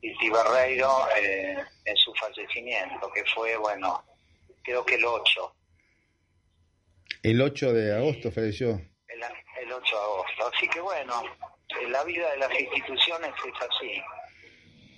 Iti 0.00 0.30
Barreiro 0.30 1.06
eh, 1.20 1.56
en 1.84 1.96
su 1.96 2.14
fallecimiento, 2.14 3.10
que 3.12 3.24
fue, 3.34 3.56
bueno, 3.56 4.02
creo 4.62 4.84
que 4.84 4.94
el 4.94 5.04
8. 5.04 5.56
El 7.22 7.42
8 7.42 7.72
de 7.74 7.96
agosto 7.96 8.30
falleció. 8.30 8.70
El, 9.08 9.22
el 9.62 9.72
8 9.72 9.96
de 9.96 10.02
agosto. 10.02 10.50
Así 10.54 10.68
que 10.68 10.80
bueno, 10.80 11.22
la 11.88 12.04
vida 12.04 12.30
de 12.30 12.38
las 12.38 12.60
instituciones 12.60 13.30
es 13.46 13.68
así. 13.68 14.02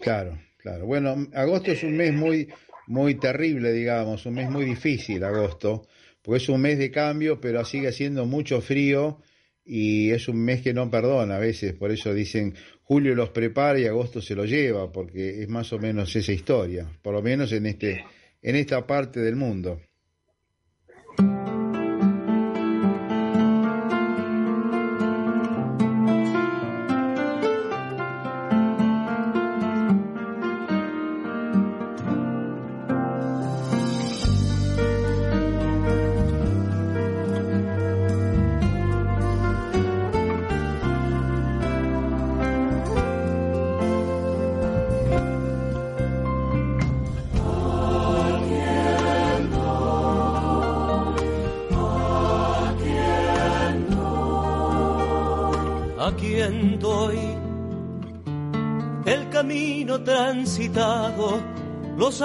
Claro, 0.01 0.39
claro. 0.59 0.87
Bueno, 0.87 1.17
agosto 1.35 1.73
es 1.73 1.83
un 1.83 1.97
mes 1.97 2.13
muy, 2.13 2.53
muy 2.93 3.15
terrible, 3.15 3.73
digamos, 3.73 4.27
un 4.27 4.35
mes 4.35 4.51
muy 4.51 4.67
difícil, 4.67 5.25
agosto, 5.25 5.87
porque 6.21 6.43
es 6.43 6.49
un 6.51 6.61
mes 6.61 6.79
de 6.79 6.91
cambio, 6.91 7.41
pero 7.41 7.65
sigue 7.65 7.89
haciendo 7.89 8.27
mucho 8.27 8.61
frío 8.61 9.23
y 9.65 10.11
es 10.11 10.29
un 10.29 10.45
mes 10.45 10.61
que 10.61 10.75
no 10.75 10.91
perdona 10.91 11.37
a 11.37 11.39
veces, 11.39 11.73
por 11.73 11.91
eso 11.91 12.13
dicen 12.13 12.55
julio 12.83 13.15
los 13.15 13.31
prepara 13.31 13.79
y 13.79 13.87
agosto 13.87 14.21
se 14.21 14.35
lo 14.35 14.45
lleva, 14.45 14.93
porque 14.93 15.43
es 15.43 15.49
más 15.49 15.73
o 15.73 15.79
menos 15.79 16.15
esa 16.15 16.33
historia, 16.33 16.87
por 17.01 17.15
lo 17.15 17.23
menos 17.23 17.51
en 17.53 17.65
este, 17.65 18.05
en 18.43 18.57
esta 18.57 18.87
parte 18.87 19.21
del 19.21 19.37
mundo. 19.37 19.81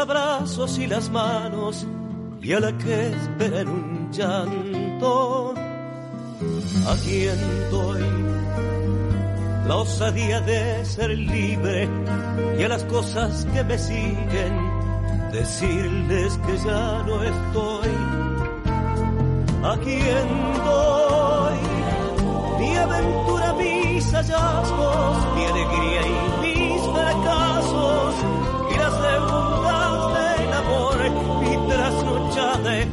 Abrazos 0.07 0.77
y 0.77 0.87
las 0.87 1.09
manos 1.09 1.85
y 2.41 2.53
a 2.53 2.61
la 2.61 2.71
que 2.77 3.09
espera 3.09 3.61
en 3.61 3.67
un 3.67 4.09
llanto. 4.11 5.53
¿A 6.87 6.95
quien 7.03 7.37
doy 7.69 8.01
la 9.67 9.75
osadía 9.75 10.39
de 10.41 10.85
ser 10.85 11.09
libre 11.09 11.89
y 12.57 12.63
a 12.63 12.69
las 12.69 12.85
cosas 12.85 13.45
que 13.53 13.63
me 13.65 13.77
siguen 13.77 14.53
decirles 15.33 16.39
que 16.45 16.57
ya 16.57 17.03
no 17.03 17.23
estoy? 17.23 17.89
¿A 19.63 19.77
quien 19.83 20.27
doy 20.63 21.59
mi 22.59 22.77
aventura, 22.77 23.53
mis 23.55 24.13
hallazgos, 24.13 25.17
mi 25.35 25.45
alegría 25.45 26.01
y 26.07 26.36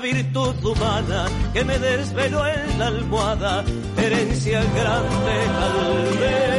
virtud 0.00 0.64
humana 0.64 1.26
que 1.52 1.64
me 1.64 1.78
desveló 1.78 2.46
en 2.46 2.78
la 2.78 2.86
almohada, 2.86 3.64
herencia 3.96 4.60
grande 4.62 5.36
tal 5.58 6.18
vez. 6.20 6.58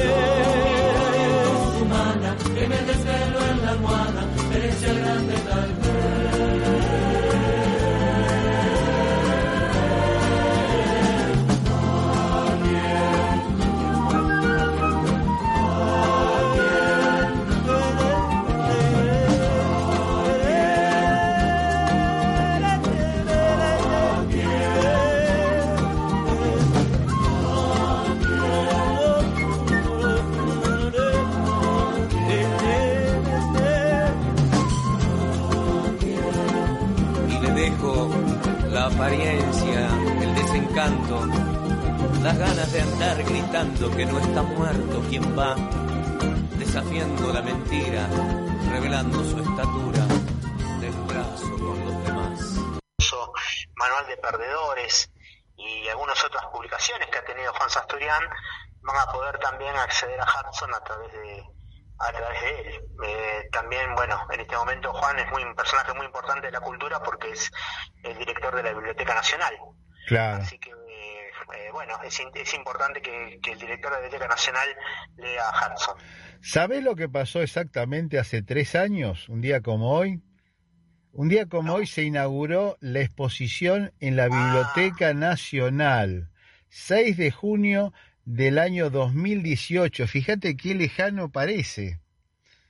humana 1.82 2.36
que 2.56 2.68
me 2.68 2.78
desveló 2.78 3.40
en 3.52 3.62
la 3.66 3.72
almohada, 3.72 4.26
herencia 4.54 4.94
grande 4.94 5.34
tal 5.50 5.74
vez. 5.74 6.49
Apariencia, 39.10 39.90
el 40.22 40.36
desencanto, 40.36 41.26
las 42.22 42.38
ganas 42.38 42.72
de 42.72 42.82
andar 42.82 43.24
gritando 43.24 43.90
que 43.90 44.06
no 44.06 44.20
está 44.20 44.44
muerto 44.44 45.02
quien 45.10 45.38
va, 45.38 45.56
desafiando 46.60 47.34
la 47.34 47.42
mentira, 47.42 48.08
revelando 48.72 49.24
su 49.24 49.40
estatura 49.40 50.06
del 50.80 50.94
brazo 51.08 51.50
con 51.58 51.86
los 51.86 52.04
demás. 52.04 52.56
Manual 53.76 54.08
de 54.08 54.18
Perdedores 54.18 55.10
y 55.58 55.88
algunas 55.88 56.24
otras 56.24 56.46
publicaciones 56.48 57.10
que 57.10 57.18
ha 57.18 57.26
tenido 57.26 57.52
Juan 57.54 57.70
Sasturian, 57.70 58.24
van 58.82 58.98
a 58.98 59.12
poder 59.12 59.40
también 59.40 59.76
acceder 59.76 60.20
a 60.22 60.26
Hudson 60.26 60.72
a 60.76 60.84
través 60.84 61.12
de 61.14 61.44
a 62.00 62.12
través 62.12 62.42
de 62.42 62.50
él. 62.62 62.82
Eh, 63.06 63.50
también, 63.52 63.94
bueno, 63.96 64.20
en 64.32 64.40
este 64.40 64.56
momento 64.56 64.94
Juan 64.94 65.20
es 65.20 65.30
muy, 65.32 65.44
un 65.44 65.56
personaje 65.56 65.94
muy 65.94 66.06
importante 66.06 66.48
de 66.48 66.52
la 66.52 66.62
cultura 66.62 67.02
porque 67.02 67.32
es 67.32 67.52
el 68.04 68.18
director 68.18 68.56
de 68.56 68.64
la 68.64 68.74
Biblioteca 68.74 69.14
Nacional. 69.14 69.54
Claro. 70.08 70.44
Así 70.44 70.58
que, 70.60 70.70
eh, 70.72 71.70
bueno, 71.72 72.00
es, 72.04 72.20
es 72.34 72.54
importante 72.54 73.02
que, 73.02 73.40
que 73.42 73.52
el 73.52 73.60
director 73.60 73.92
de 73.92 73.98
la 73.98 74.02
Biblioteca 74.04 74.28
Nacional 74.28 74.70
lea 75.18 75.50
a 75.50 75.74
Hudson. 75.74 75.98
¿Sabés 76.42 76.84
lo 76.84 76.96
que 76.96 77.10
pasó 77.10 77.42
exactamente 77.42 78.18
hace 78.18 78.42
tres 78.42 78.76
años, 78.76 79.28
un 79.30 79.42
día 79.42 79.62
como 79.62 79.94
hoy? 79.94 80.22
Un 81.12 81.28
día 81.28 81.48
como 81.48 81.74
hoy 81.74 81.88
se 81.88 82.04
inauguró 82.04 82.78
la 82.80 83.02
exposición 83.02 83.92
en 84.00 84.16
la 84.16 84.28
Biblioteca 84.28 85.14
Nacional, 85.14 86.30
6 86.70 87.18
de 87.18 87.32
junio 87.32 87.94
del 88.32 88.60
año 88.60 88.92
2018. 88.92 90.06
Fíjate 90.08 90.56
qué 90.56 90.76
lejano 90.76 91.32
parece. 91.32 92.00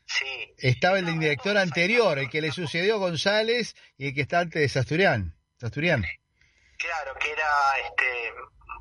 Sí. 0.05 0.26
Estaba 0.57 0.99
el 0.99 1.20
director 1.20 1.57
anterior, 1.57 2.18
el 2.18 2.30
que 2.30 2.39
le 2.41 2.51
sucedió 2.51 2.95
a 2.95 2.99
González 2.99 3.76
y 3.97 4.07
el 4.07 4.14
que 4.14 4.22
está 4.22 4.39
antes 4.39 4.62
de 4.62 4.70
Sasturian. 4.70 5.36
Sasturian. 5.60 6.01
Claro, 6.78 7.12
que 7.20 7.32
era 7.32 7.43
este 7.86 8.05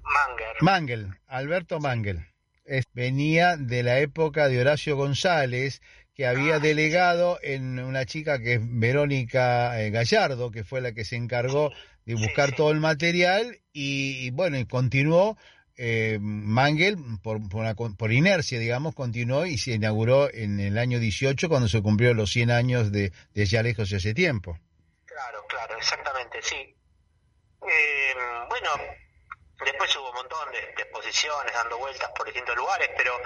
Manger. 0.04 0.56
Mangel, 0.60 1.18
Alberto 1.26 1.80
Mangel. 1.80 2.24
Es- 2.64 2.84
venía 2.92 3.56
de 3.56 3.82
la 3.82 3.98
época 3.98 4.48
de 4.48 4.60
Horacio 4.60 4.96
González, 4.96 5.82
que 6.14 6.26
había 6.28 6.60
delegado 6.60 7.40
en 7.42 7.80
una 7.80 8.06
chica 8.06 8.38
que 8.38 8.54
es 8.54 8.60
Verónica 8.62 9.80
eh, 9.82 9.90
Gallardo, 9.90 10.52
que 10.52 10.62
fue 10.64 10.80
la 10.80 10.92
que 10.92 11.04
se 11.04 11.16
encargó 11.16 11.72
de 12.06 12.14
buscar 12.14 12.54
todo 12.54 12.70
el 12.70 12.78
material, 12.80 13.58
y, 13.72 14.26
y 14.26 14.30
bueno, 14.30 14.56
y 14.58 14.64
continuó. 14.64 15.36
Eh, 15.78 16.18
Mangel, 16.20 16.96
por, 17.22 17.40
por, 17.96 18.12
inercia, 18.12 18.58
digamos, 18.58 18.94
continuó 18.96 19.46
y 19.46 19.58
se 19.58 19.72
inauguró 19.72 20.28
en 20.32 20.58
el 20.58 20.76
año 20.76 20.98
18, 20.98 21.48
cuando 21.48 21.68
se 21.68 21.80
cumplieron 21.80 22.16
los 22.16 22.30
100 22.32 22.50
años 22.50 22.92
de, 22.92 23.12
de 23.34 23.46
Ya 23.46 23.62
Lejos 23.62 23.92
Hace 23.92 24.12
Tiempo. 24.12 24.58
Claro, 25.04 25.44
claro, 25.48 25.76
exactamente, 25.78 26.38
sí. 26.42 26.56
Eh, 26.56 28.14
bueno, 28.48 28.70
después 29.64 29.94
hubo 29.96 30.10
un 30.10 30.16
montón 30.16 30.50
de, 30.52 30.58
exposiciones 30.58 31.52
dando 31.52 31.78
vueltas 31.78 32.10
por 32.12 32.26
distintos 32.26 32.56
lugares, 32.56 32.90
pero 32.96 33.20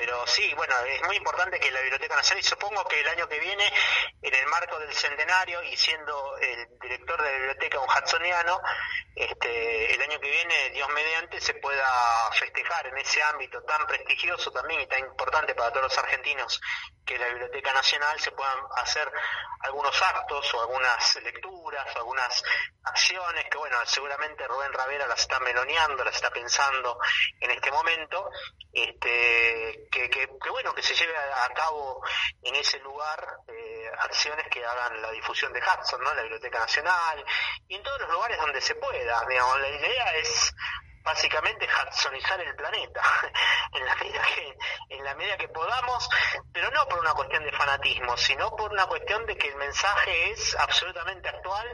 pero 0.00 0.26
sí, 0.26 0.54
bueno, 0.54 0.74
es 0.86 1.02
muy 1.02 1.16
importante 1.16 1.60
que 1.60 1.70
la 1.70 1.82
Biblioteca 1.82 2.16
Nacional, 2.16 2.42
y 2.42 2.48
supongo 2.48 2.88
que 2.88 3.00
el 3.00 3.08
año 3.08 3.28
que 3.28 3.38
viene, 3.38 3.70
en 4.22 4.34
el 4.34 4.46
marco 4.46 4.78
del 4.78 4.94
centenario, 4.94 5.62
y 5.62 5.76
siendo 5.76 6.38
el 6.38 6.68
director 6.80 7.20
de 7.22 7.30
la 7.30 7.36
biblioteca 7.36 7.80
un 7.80 7.88
hudsoniano, 7.90 8.62
este, 9.14 9.94
el 9.94 10.00
año 10.00 10.18
que 10.18 10.30
viene, 10.30 10.70
Dios 10.70 10.88
mediante, 10.88 11.38
se 11.38 11.52
pueda 11.52 12.30
festejar 12.32 12.86
en 12.86 12.96
ese 12.96 13.22
ámbito 13.24 13.62
tan 13.64 13.86
prestigioso 13.86 14.50
también 14.50 14.80
y 14.80 14.86
tan 14.86 15.00
importante 15.00 15.54
para 15.54 15.70
todos 15.70 15.82
los 15.82 15.98
argentinos, 15.98 16.62
que 17.04 17.18
la 17.18 17.26
Biblioteca 17.28 17.74
Nacional 17.74 18.18
se 18.20 18.32
puedan 18.32 18.58
hacer 18.76 19.12
algunos 19.60 20.00
actos 20.00 20.54
o 20.54 20.60
algunas 20.62 21.16
lecturas 21.22 21.94
o 21.94 21.98
algunas 21.98 22.42
acciones 22.84 23.44
que, 23.50 23.58
bueno, 23.58 23.76
seguramente 23.84 24.46
Rubén 24.48 24.72
Ravera 24.72 25.06
las 25.06 25.20
está 25.20 25.38
meloneando, 25.60 26.04
las 26.04 26.14
está 26.14 26.30
pensando 26.30 26.98
en 27.40 27.50
este 27.50 27.70
momento, 27.70 28.30
este, 28.72 29.88
que, 29.90 30.28
bueno, 30.50 30.74
que 30.74 30.82
se 30.82 30.94
lleve 30.94 31.16
a, 31.16 31.48
cabo 31.54 32.02
en 32.42 32.54
ese 32.54 32.78
lugar 32.80 33.38
eh, 33.48 33.90
acciones 33.98 34.46
que 34.48 34.64
hagan 34.64 35.02
la 35.02 35.10
difusión 35.10 35.52
de 35.52 35.60
Hudson, 35.60 36.02
¿no? 36.02 36.14
La 36.14 36.22
Biblioteca 36.22 36.60
Nacional 36.60 37.24
y 37.68 37.74
en 37.74 37.82
todos 37.82 38.00
los 38.02 38.10
lugares 38.10 38.38
donde 38.38 38.60
se 38.60 38.74
pueda, 38.76 39.24
digamos, 39.28 39.60
la 39.60 39.68
idea 39.68 40.14
es 40.16 40.52
básicamente 41.02 41.66
hudsonizar 41.66 42.40
el 42.40 42.54
planeta 42.54 43.02
en 43.72 45.04
la 45.04 45.14
medida 45.14 45.36
que 45.38 45.48
podamos 45.48 46.08
pero 46.52 46.70
no 46.70 46.86
por 46.88 47.00
una 47.00 47.14
cuestión 47.14 47.42
de 47.42 47.52
fanatismo 47.52 48.18
sino 48.18 48.54
por 48.54 48.70
una 48.70 48.84
cuestión 48.84 49.24
de 49.24 49.34
que 49.34 49.48
el 49.48 49.56
mensaje 49.56 50.30
es 50.30 50.54
absolutamente 50.56 51.28
actual 51.30 51.66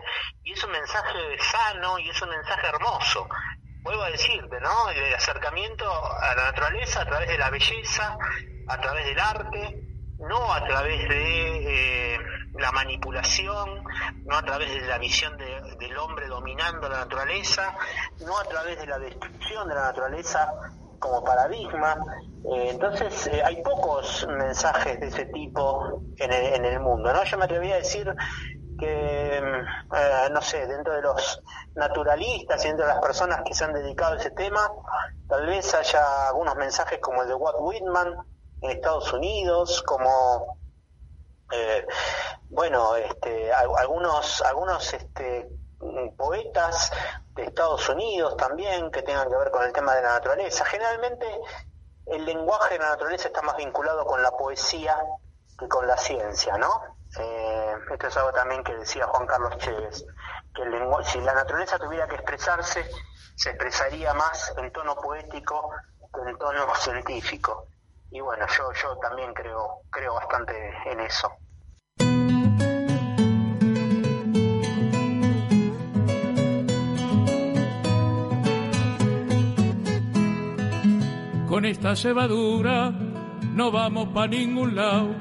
y 0.44 0.52
es 0.52 0.62
un 0.62 0.70
mensaje 0.70 1.38
sano 1.40 1.98
y 1.98 2.08
es 2.08 2.22
un 2.22 2.28
mensaje 2.28 2.68
hermoso 2.68 3.28
vuelvo 3.86 4.02
a 4.02 4.10
decirte 4.10 4.60
no 4.60 4.90
el 4.90 5.14
acercamiento 5.14 5.84
a 6.20 6.34
la 6.34 6.44
naturaleza 6.46 7.02
a 7.02 7.06
través 7.06 7.28
de 7.28 7.38
la 7.38 7.50
belleza 7.50 8.18
a 8.66 8.80
través 8.80 9.04
del 9.06 9.18
arte 9.20 9.82
no 10.18 10.52
a 10.52 10.64
través 10.66 11.08
de 11.08 12.14
eh, 12.14 12.18
la 12.54 12.72
manipulación, 12.72 13.68
no 14.24 14.34
a 14.36 14.42
través 14.42 14.72
de 14.72 14.80
la 14.86 14.96
visión 14.98 15.36
de- 15.36 15.76
del 15.78 15.96
hombre 15.98 16.26
dominando 16.26 16.88
la 16.88 17.00
naturaleza, 17.00 17.76
no 18.26 18.38
a 18.38 18.44
través 18.44 18.78
de 18.78 18.86
la 18.86 18.98
destrucción 18.98 19.68
de 19.68 19.74
la 19.74 19.82
naturaleza 19.82 20.50
como 20.98 21.22
paradigma. 21.22 21.94
Eh, 22.50 22.68
entonces, 22.70 23.26
eh, 23.26 23.42
hay 23.44 23.62
pocos 23.62 24.26
mensajes 24.26 24.98
de 25.00 25.08
ese 25.08 25.26
tipo 25.26 26.00
en 26.16 26.32
el, 26.32 26.54
en 26.54 26.64
el 26.64 26.80
mundo. 26.80 27.12
¿no? 27.12 27.22
Yo 27.24 27.36
me 27.36 27.44
atrevería 27.44 27.74
a 27.74 27.78
decir 27.78 28.10
que, 28.78 29.38
eh, 29.38 30.28
no 30.30 30.42
sé, 30.42 30.66
dentro 30.66 30.94
de 30.94 31.02
los 31.02 31.42
naturalistas 31.74 32.64
y 32.64 32.68
dentro 32.68 32.86
de 32.86 32.92
las 32.92 33.02
personas 33.02 33.42
que 33.44 33.54
se 33.54 33.64
han 33.64 33.72
dedicado 33.72 34.14
a 34.14 34.16
ese 34.18 34.30
tema, 34.30 34.70
tal 35.28 35.46
vez 35.46 35.74
haya 35.74 36.28
algunos 36.28 36.56
mensajes 36.56 36.98
como 37.00 37.22
el 37.22 37.28
de 37.28 37.34
Walt 37.34 37.56
Whitman 37.60 38.16
en 38.62 38.70
Estados 38.70 39.12
Unidos, 39.12 39.82
como 39.82 40.58
eh, 41.52 41.86
bueno, 42.48 42.96
este, 42.96 43.52
al- 43.52 43.76
algunos, 43.78 44.42
algunos 44.42 44.92
este, 44.94 45.48
poetas 46.16 46.92
de 47.34 47.44
Estados 47.44 47.88
Unidos 47.88 48.36
también 48.36 48.90
que 48.90 49.02
tengan 49.02 49.28
que 49.28 49.36
ver 49.36 49.50
con 49.50 49.64
el 49.64 49.72
tema 49.72 49.94
de 49.94 50.02
la 50.02 50.14
naturaleza. 50.14 50.64
Generalmente 50.64 51.26
el 52.06 52.24
lenguaje 52.24 52.74
de 52.74 52.80
la 52.80 52.90
naturaleza 52.90 53.28
está 53.28 53.42
más 53.42 53.56
vinculado 53.56 54.04
con 54.06 54.22
la 54.22 54.30
poesía 54.32 54.96
que 55.58 55.68
con 55.68 55.86
la 55.86 55.96
ciencia, 55.96 56.56
¿no? 56.58 56.95
Eh, 57.18 57.74
esto 57.92 58.06
es 58.08 58.16
algo 58.16 58.32
también 58.32 58.62
que 58.64 58.74
decía 58.74 59.06
Juan 59.06 59.26
Carlos 59.26 59.56
Chévez, 59.58 60.04
que 60.54 60.62
el 60.62 60.70
lengua- 60.70 61.02
si 61.04 61.20
la 61.20 61.34
naturaleza 61.34 61.78
tuviera 61.78 62.06
que 62.08 62.16
expresarse, 62.16 62.84
se 63.36 63.50
expresaría 63.50 64.12
más 64.14 64.54
en 64.56 64.72
tono 64.72 64.94
poético 64.96 65.70
que 66.12 66.30
en 66.30 66.38
tono 66.38 66.74
científico. 66.76 67.68
Y 68.10 68.20
bueno, 68.20 68.46
yo, 68.56 68.72
yo 68.72 68.96
también 68.98 69.32
creo, 69.34 69.80
creo 69.90 70.14
bastante 70.14 70.54
en 70.86 71.00
eso. 71.00 71.30
Con 81.48 81.64
esta 81.64 81.94
cebadura 81.96 82.90
no 83.54 83.70
vamos 83.70 84.08
para 84.08 84.26
ningún 84.28 84.74
lado. 84.74 85.14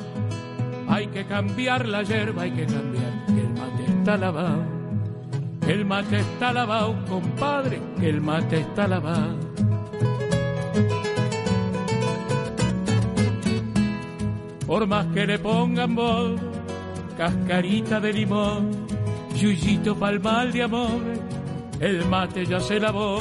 Hay 0.88 1.08
que 1.08 1.26
cambiar 1.26 1.88
la 1.88 2.04
hierba, 2.04 2.44
hay 2.44 2.52
que 2.52 2.66
cambiar. 2.66 3.26
que 3.28 3.42
El 3.42 3.50
mate 3.50 3.86
está 4.00 4.18
lavado. 4.18 4.64
El 5.68 5.86
mate 5.86 6.20
está 6.20 6.54
lavado, 6.54 6.96
compadre. 7.08 7.82
que 8.00 8.10
El 8.10 8.22
mate 8.22 8.60
está 8.60 8.88
lavado. 8.88 9.46
Por 14.66 14.88
más 14.88 15.06
que 15.14 15.28
le 15.28 15.38
pongan 15.38 15.94
bol, 15.94 16.40
cascarita 17.16 18.00
de 18.00 18.12
limón, 18.12 18.72
Yuyito 19.36 19.96
pa'l 19.96 20.20
mal 20.20 20.52
de 20.52 20.64
amores, 20.64 21.20
el 21.80 22.06
mate 22.08 22.46
ya 22.46 22.60
se 22.60 22.80
lavó, 22.80 23.20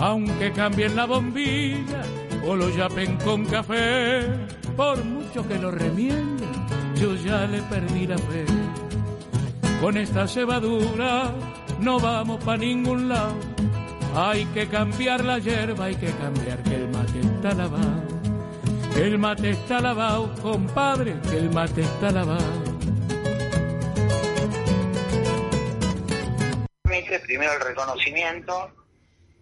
aunque 0.00 0.50
cambien 0.52 0.96
la 0.96 1.06
bombilla 1.06 2.02
o 2.44 2.56
lo 2.56 2.70
yapen 2.70 3.16
con 3.18 3.44
café, 3.44 4.22
por 4.76 5.04
mucho 5.04 5.46
que 5.46 5.58
lo 5.58 5.70
remienden, 5.70 6.37
yo 7.00 7.14
ya 7.14 7.46
le 7.46 7.62
perdí 7.62 8.06
la 8.06 8.18
fe. 8.18 8.44
Con 9.80 9.96
esta 9.96 10.26
cebadura 10.26 11.32
no 11.78 12.00
vamos 12.00 12.42
pa' 12.42 12.56
ningún 12.56 13.08
lado, 13.08 13.36
hay 14.16 14.44
que 14.46 14.66
cambiar 14.68 15.24
la 15.24 15.38
hierba, 15.38 15.84
hay 15.84 15.94
que 15.94 16.10
cambiar 16.12 16.62
que 16.64 16.74
el 16.74 16.88
mate 16.88 17.20
está 17.20 17.54
lavado. 17.54 18.02
El 18.96 19.18
mate 19.18 19.50
está 19.50 19.80
lavado, 19.80 20.34
compadre, 20.42 21.14
que 21.30 21.36
el 21.36 21.50
mate 21.50 21.82
está 21.82 22.10
lavado. 22.10 22.64
Primero 27.24 27.52
el 27.52 27.60
reconocimiento, 27.60 28.72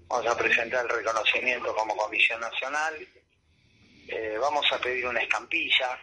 vamos 0.08 0.26
a 0.26 0.36
presentar 0.36 0.84
el 0.84 0.90
reconocimiento 0.90 1.74
como 1.74 1.96
Comisión 1.96 2.40
Nacional, 2.40 2.94
eh, 4.08 4.36
vamos 4.40 4.66
a 4.72 4.78
pedir 4.78 5.06
una 5.06 5.20
estampilla, 5.20 5.98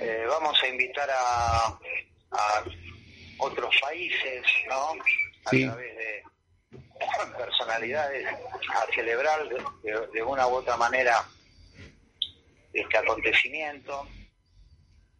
eh, 0.00 0.24
vamos 0.28 0.60
a 0.62 0.68
invitar 0.68 1.08
a, 1.10 1.78
a 2.32 2.64
otros 3.38 3.74
países, 3.80 4.42
¿no? 4.68 4.92
A 5.44 5.50
través 5.50 5.96
de 5.96 6.22
personalidades 7.38 8.26
a 8.26 8.92
celebrar 8.94 9.48
de, 9.48 10.06
de 10.12 10.22
una 10.22 10.46
u 10.46 10.54
otra 10.54 10.76
manera 10.76 11.24
este 12.72 12.98
acontecimiento. 12.98 14.06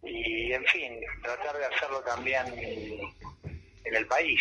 Y 0.02 0.52
en 0.52 0.64
fin 0.66 0.98
tratar 1.22 1.58
de 1.58 1.66
hacerlo 1.66 2.00
también 2.02 2.46
en 3.84 3.94
el 3.94 4.06
país. 4.06 4.40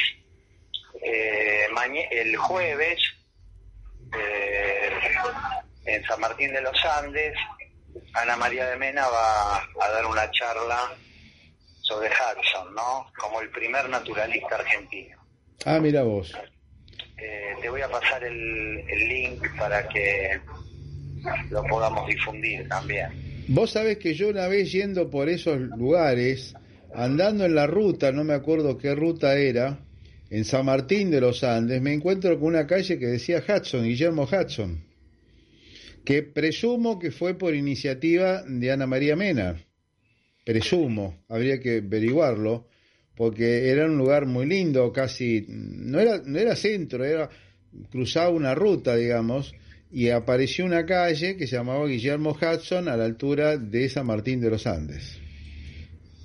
Eh, 1.01 1.67
el 2.11 2.37
jueves 2.37 2.99
eh, 4.17 4.91
en 5.85 6.03
San 6.05 6.19
Martín 6.19 6.53
de 6.53 6.61
los 6.61 6.85
Andes 6.85 7.33
Ana 8.13 8.35
María 8.37 8.69
de 8.69 8.77
Mena 8.77 9.07
va 9.07 9.57
a 9.57 9.91
dar 9.91 10.05
una 10.05 10.29
charla 10.31 10.91
sobre 11.81 12.09
Hudson, 12.09 12.73
¿no? 12.73 13.11
Como 13.17 13.41
el 13.41 13.49
primer 13.49 13.89
naturalista 13.89 14.55
argentino. 14.55 15.17
Ah, 15.65 15.79
mira 15.79 16.03
vos. 16.03 16.33
Eh, 17.17 17.55
te 17.61 17.69
voy 17.69 17.81
a 17.81 17.89
pasar 17.89 18.23
el, 18.23 18.83
el 18.87 19.09
link 19.09 19.57
para 19.57 19.87
que 19.89 20.39
lo 21.49 21.63
podamos 21.63 22.07
difundir 22.07 22.67
también. 22.67 23.45
Vos 23.47 23.71
sabés 23.71 23.97
que 23.97 24.13
yo 24.13 24.29
una 24.29 24.47
vez 24.47 24.71
yendo 24.71 25.09
por 25.09 25.27
esos 25.27 25.59
lugares, 25.59 26.53
andando 26.93 27.45
en 27.45 27.55
la 27.55 27.67
ruta, 27.67 28.11
no 28.11 28.23
me 28.23 28.33
acuerdo 28.33 28.77
qué 28.77 28.93
ruta 28.95 29.35
era, 29.35 29.79
en 30.29 30.45
San 30.45 30.65
Martín 30.65 31.09
de 31.09 31.21
los 31.21 31.43
Andes, 31.43 31.81
me 31.81 31.93
encuentro 31.93 32.37
con 32.37 32.49
una 32.49 32.67
calle 32.67 32.99
que 32.99 33.07
decía 33.07 33.43
Hudson, 33.45 33.83
Guillermo 33.83 34.23
Hudson, 34.31 34.83
que 36.05 36.23
presumo 36.23 36.99
que 36.99 37.11
fue 37.11 37.37
por 37.37 37.53
iniciativa 37.53 38.43
de 38.43 38.71
Ana 38.71 38.87
María 38.87 39.15
Mena. 39.15 39.55
Presumo, 40.45 41.23
habría 41.29 41.59
que 41.59 41.77
averiguarlo, 41.77 42.67
porque 43.15 43.69
era 43.69 43.85
un 43.85 43.97
lugar 43.97 44.25
muy 44.25 44.45
lindo, 44.45 44.91
casi, 44.91 45.45
no 45.47 45.99
era, 45.99 46.21
no 46.25 46.39
era 46.39 46.55
centro, 46.55 47.03
era 47.03 47.29
cruzaba 47.91 48.29
una 48.29 48.55
ruta, 48.55 48.95
digamos, 48.95 49.53
y 49.91 50.09
apareció 50.09 50.65
una 50.65 50.85
calle 50.85 51.37
que 51.37 51.47
se 51.47 51.55
llamaba 51.55 51.85
Guillermo 51.87 52.31
Hudson 52.31 52.87
a 52.87 52.97
la 52.97 53.05
altura 53.05 53.57
de 53.57 53.89
San 53.89 54.05
Martín 54.05 54.41
de 54.41 54.49
los 54.49 54.67
Andes. 54.67 55.19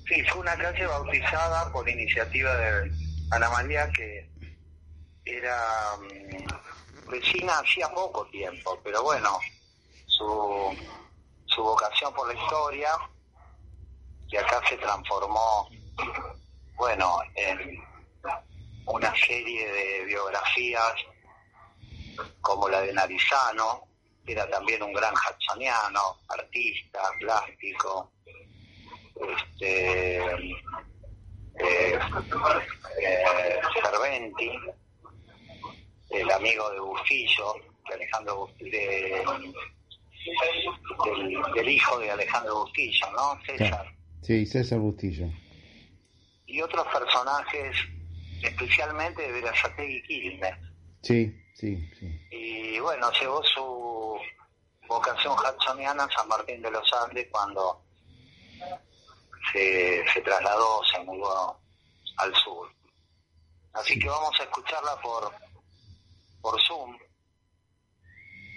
Sí, 0.07 0.23
fue 0.29 0.43
una 0.43 0.57
calle 0.57 0.87
bautizada 0.87 1.73
por 1.73 1.89
iniciativa 1.89 2.55
de 2.57 2.91
Ana 3.31 3.49
María 3.51 3.91
que 3.91 4.29
era 5.25 5.57
mm, 5.99 7.11
vecina 7.11 7.59
hacía 7.59 7.89
poco 7.89 8.27
tiempo, 8.31 8.79
pero 8.85 9.03
bueno, 9.03 9.39
su, 10.17 10.77
su 11.47 11.63
vocación 11.63 12.13
por 12.15 12.29
la 12.33 12.41
historia, 12.41 12.91
que 14.31 14.39
acá 14.39 14.61
se 14.69 14.77
transformó, 14.77 15.69
bueno, 16.77 17.19
en 17.35 17.83
una 18.87 19.15
serie 19.17 19.67
de 19.73 20.05
biografías 20.05 20.95
como 22.41 22.69
la 22.69 22.81
de 22.83 22.93
Narizano, 22.93 23.89
era 24.27 24.49
también 24.49 24.83
un 24.83 24.93
gran 24.93 25.15
hudsoniano, 25.15 26.19
artista, 26.29 27.01
plástico, 27.19 28.13
este, 29.17 30.17
eh, 31.59 31.99
eh, 33.03 33.61
Cerventi, 33.83 34.51
el 36.11 36.31
amigo 36.31 36.71
de 36.71 36.81
Bustillo, 36.81 37.55
de 37.89 37.95
Alejandro 37.95 38.49
de, 38.59 39.25
del, 41.55 41.69
hijo 41.69 41.99
de 41.99 42.11
Alejandro 42.11 42.65
Bustillo, 42.65 43.07
¿no? 43.13 43.39
César. 43.47 43.87
Sí, 44.23 44.47
César 44.47 44.79
Bustillo. 44.79 45.27
Y 46.47 46.61
otros 46.61 46.87
personajes, 46.89 47.77
especialmente 48.43 49.23
de 49.23 49.33
Verazategui 49.33 50.03
Quilmes. 50.03 50.55
Sí, 51.03 51.45
Sí, 51.55 51.89
Y 52.33 52.81
bueno, 52.81 53.11
llevó 53.13 53.43
su 53.45 54.19
vocación 54.89 55.35
hudsoniana 55.39 56.05
a 56.05 56.11
San 56.11 56.27
Martín 56.27 56.61
de 56.61 56.71
los 56.71 56.93
Andes 56.93 57.29
cuando 57.31 57.81
se, 59.53 60.05
se 60.13 60.21
trasladó, 60.21 60.83
se 60.93 60.99
mudó 61.05 61.57
al 62.17 62.35
sur. 62.35 62.69
Así 63.73 63.99
que 63.99 64.09
vamos 64.09 64.39
a 64.41 64.43
escucharla 64.43 65.01
por, 65.01 65.33
por 66.43 66.61
Zoom. 66.63 66.99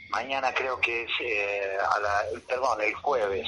Mañana 0.09 0.53
creo 0.53 0.79
que 0.79 1.03
es, 1.03 1.11
eh, 1.21 1.77
a 1.95 1.99
la, 1.99 2.39
perdón, 2.47 2.81
el 2.81 2.93
jueves, 2.93 3.47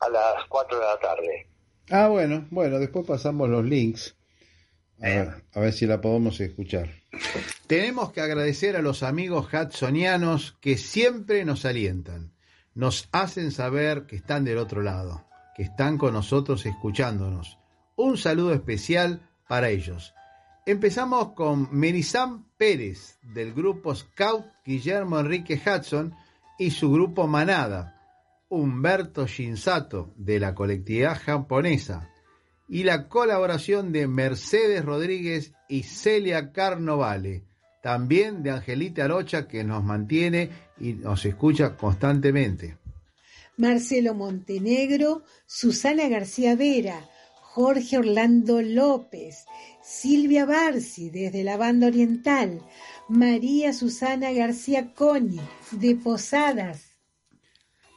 a 0.00 0.08
las 0.08 0.44
4 0.48 0.78
de 0.78 0.84
la 0.84 0.98
tarde. 0.98 1.46
Ah, 1.90 2.08
bueno, 2.08 2.46
bueno, 2.50 2.78
después 2.78 3.06
pasamos 3.06 3.48
los 3.48 3.64
links. 3.64 4.14
A 5.00 5.60
ver, 5.60 5.72
si 5.72 5.86
la 5.86 6.00
podemos 6.00 6.40
escuchar. 6.40 6.88
Tenemos 7.66 8.12
que 8.12 8.20
agradecer 8.20 8.76
a 8.76 8.82
los 8.82 9.02
amigos 9.02 9.48
hudsonianos 9.52 10.56
que 10.60 10.76
siempre 10.76 11.44
nos 11.44 11.64
alientan, 11.64 12.32
nos 12.74 13.08
hacen 13.12 13.52
saber 13.52 14.06
que 14.06 14.16
están 14.16 14.44
del 14.44 14.58
otro 14.58 14.82
lado, 14.82 15.24
que 15.56 15.62
están 15.62 15.98
con 15.98 16.14
nosotros 16.14 16.66
escuchándonos. 16.66 17.58
Un 17.96 18.18
saludo 18.18 18.52
especial 18.52 19.20
para 19.46 19.70
ellos. 19.70 20.14
Empezamos 20.68 21.32
con 21.32 21.70
Merizam 21.72 22.44
Pérez 22.58 23.16
del 23.22 23.54
grupo 23.54 23.94
Scout 23.94 24.44
Guillermo 24.66 25.18
Enrique 25.18 25.58
Hudson 25.64 26.14
y 26.58 26.72
su 26.72 26.92
grupo 26.92 27.26
Manada, 27.26 28.02
Humberto 28.50 29.26
Shinsato 29.26 30.12
de 30.16 30.38
la 30.38 30.54
colectividad 30.54 31.18
japonesa, 31.18 32.10
y 32.68 32.82
la 32.84 33.08
colaboración 33.08 33.92
de 33.92 34.08
Mercedes 34.08 34.84
Rodríguez 34.84 35.54
y 35.70 35.84
Celia 35.84 36.52
Carnovale, 36.52 37.44
también 37.82 38.42
de 38.42 38.50
Angelita 38.50 39.06
Arocha 39.06 39.48
que 39.48 39.64
nos 39.64 39.82
mantiene 39.82 40.50
y 40.78 40.92
nos 40.92 41.24
escucha 41.24 41.78
constantemente. 41.78 42.76
Marcelo 43.56 44.12
Montenegro, 44.12 45.22
Susana 45.46 46.08
García 46.08 46.56
Vera, 46.56 47.08
Jorge 47.60 47.98
Orlando 47.98 48.62
López, 48.62 49.44
Silvia 49.82 50.46
Barci 50.46 51.10
desde 51.10 51.42
la 51.42 51.56
banda 51.56 51.88
oriental, 51.88 52.62
María 53.08 53.72
Susana 53.72 54.30
García 54.30 54.94
Coni 54.94 55.40
de 55.72 55.96
Posadas, 55.96 56.96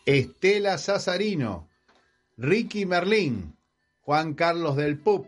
Estela 0.08 0.80
Sazarino, 0.80 1.70
Ricky 2.38 2.88
Merlín, 2.88 3.56
Juan 4.00 4.34
Carlos 4.34 4.78
del 4.78 4.98
Pup, 4.98 5.28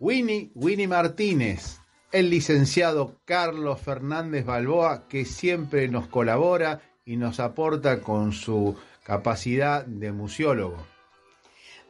Winnie, 0.00 0.50
Winnie 0.54 0.88
Martínez, 0.88 1.78
el 2.12 2.30
licenciado 2.30 3.20
Carlos 3.26 3.78
Fernández 3.78 4.46
Balboa, 4.46 5.06
que 5.06 5.26
siempre 5.26 5.86
nos 5.88 6.08
colabora 6.08 6.80
y 7.04 7.18
nos 7.18 7.40
aporta 7.40 8.00
con 8.00 8.32
su 8.32 8.74
capacidad 9.04 9.84
de 9.84 10.12
museólogo. 10.12 10.95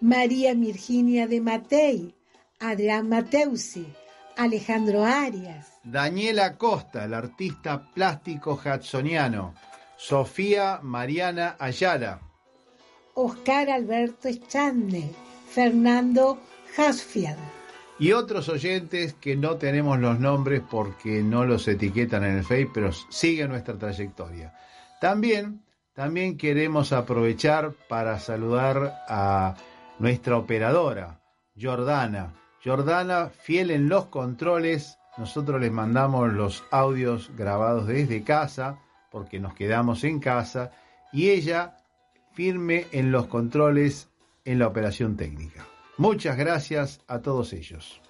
María 0.01 0.55
Virginia 0.55 1.27
de 1.27 1.41
Matei, 1.41 2.15
Adrián 2.61 3.09
Mateusi, 3.09 3.87
Alejandro 4.37 5.05
Arias. 5.05 5.67
Daniela 5.85 6.59
Costa, 6.59 7.05
el 7.05 7.15
artista 7.15 7.91
plástico 7.95 8.61
hudsoniano. 8.63 9.55
Sofía 9.97 10.81
Mariana 10.83 11.57
Ayala. 11.59 12.21
Oscar 13.15 13.71
Alberto 13.71 14.29
Echandne, 14.29 15.11
Fernando 15.49 16.39
Hasfield. 16.77 17.39
Y 17.99 18.13
otros 18.13 18.51
oyentes 18.51 19.15
que 19.15 19.37
no 19.37 19.57
tenemos 19.57 19.99
los 19.99 20.21
nombres 20.21 20.61
porque 20.71 21.23
no 21.23 21.47
los 21.47 21.67
etiquetan 21.67 22.25
en 22.25 22.37
el 22.37 22.45
Face, 22.45 22.69
pero 22.75 22.93
siguen 22.93 23.49
nuestra 23.49 23.79
trayectoria. 23.79 24.53
También, 25.01 25.63
también 25.95 26.37
queremos 26.37 26.93
aprovechar 26.93 27.73
para 27.89 28.19
saludar 28.19 29.03
a 29.09 29.55
nuestra 29.99 30.37
operadora, 30.37 31.21
Jordana. 31.61 32.35
Jordana, 32.65 33.29
fiel 33.29 33.71
en 33.71 33.89
los 33.89 34.07
controles. 34.07 34.99
Nosotros 35.17 35.61
les 35.61 35.73
mandamos 35.73 36.33
los 36.33 36.65
audios 36.71 37.31
grabados 37.37 37.87
desde 37.87 38.23
casa, 38.23 38.79
porque 39.11 39.39
nos 39.41 39.55
quedamos 39.55 40.05
en 40.05 40.21
casa. 40.21 40.73
Y 41.13 41.31
ella, 41.31 41.77
firme 42.33 42.87
en 42.93 43.13
los 43.13 43.27
controles 43.27 44.11
en 44.45 44.59
la 44.59 44.67
operación 44.67 45.17
técnica. 45.17 45.67
Muchas 45.97 46.37
gracias 46.37 47.01
a 47.09 47.21
todos 47.21 47.53
ellos. 47.53 48.01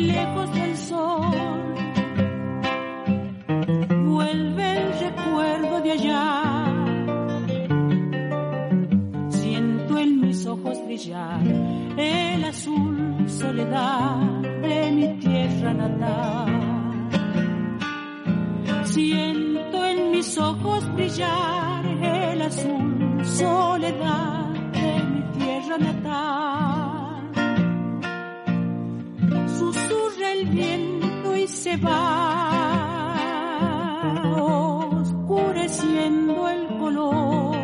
Lejos, 0.00 0.52
del 0.54 0.76
sol, 0.78 1.74
vuelve 4.06 4.78
el 4.78 4.98
recuerdo 4.98 5.80
de 5.82 5.92
allá. 5.92 6.42
Siento 9.28 9.98
en 9.98 10.20
mis 10.22 10.46
ojos 10.46 10.82
brillar 10.86 11.42
el 11.98 12.44
azul 12.44 13.28
soledad 13.28 14.16
de 14.62 14.90
mi 14.90 15.18
tierra 15.20 15.74
natal. 15.74 17.10
Siento 18.84 19.84
en 19.84 20.10
mis 20.12 20.38
ojos 20.38 20.94
brillar 20.94 21.84
el 21.86 22.40
azul 22.40 23.20
soledad 23.22 24.29
se 31.62 31.76
va 31.76 33.12
oscureciendo 35.02 36.48
el 36.48 36.66
color. 36.78 37.54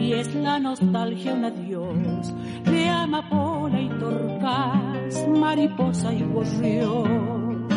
Y 0.00 0.12
es 0.14 0.34
la 0.34 0.58
nostalgia 0.58 1.34
un 1.34 1.44
adiós 1.44 2.34
de 2.64 2.88
amapola 2.88 3.80
y 3.80 3.88
torcas, 3.90 5.28
mariposa 5.28 6.12
y 6.12 6.22
gorrión. 6.24 7.68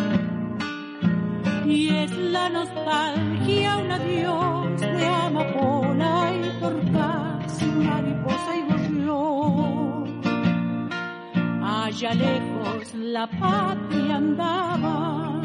Y 1.67 1.89
es 1.89 2.11
la 2.17 2.49
nostalgia 2.49 3.77
un 3.77 3.91
adiós 3.91 4.81
de 4.81 5.05
amapola 5.05 6.33
y 6.33 6.38
allá 11.89 12.13
lejos 12.13 12.93
la 12.93 13.25
patria 13.25 14.15
andaba, 14.17 15.41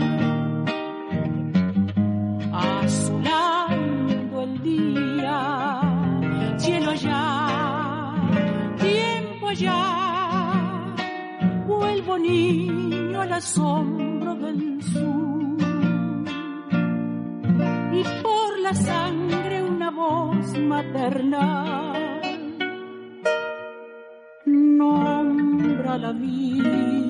azulando 2.53 4.43
el 4.43 4.63
día, 4.63 5.81
cielo 6.59 6.91
allá, 6.91 8.13
tiempo 8.79 9.49
allá, 9.49 10.95
vuelvo 11.67 12.19
niño 12.19 13.23
al 13.23 13.33
asombro 13.33 14.35
del 14.35 14.83
sur, 14.83 15.57
y 17.99 18.03
por 18.23 18.59
la 18.59 18.75
sangre 18.75 19.63
una 19.63 19.91
voz 19.91 20.59
maternal 20.59 22.05
nombra 24.45 25.14
la 25.99 26.13
vida. 26.13 27.04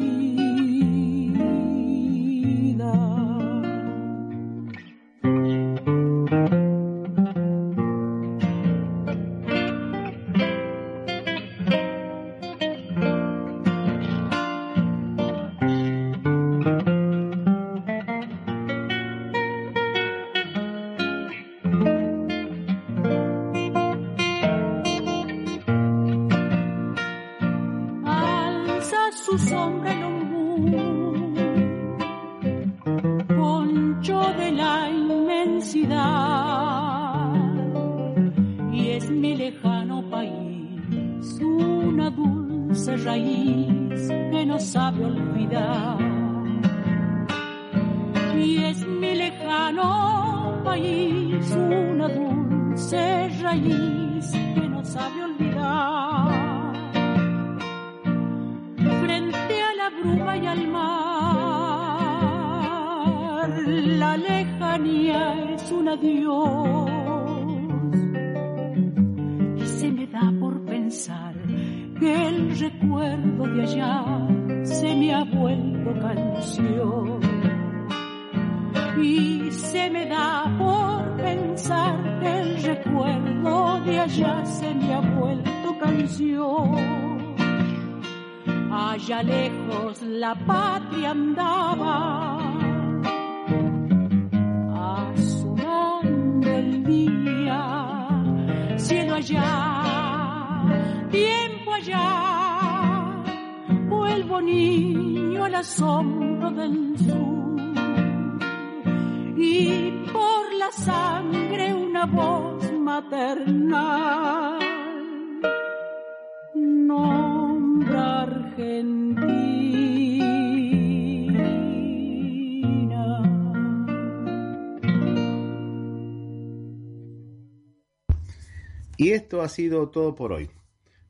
Y 128.97 129.11
esto 129.13 129.43
ha 129.43 129.49
sido 129.49 129.89
todo 129.91 130.15
por 130.15 130.33
hoy. 130.33 130.51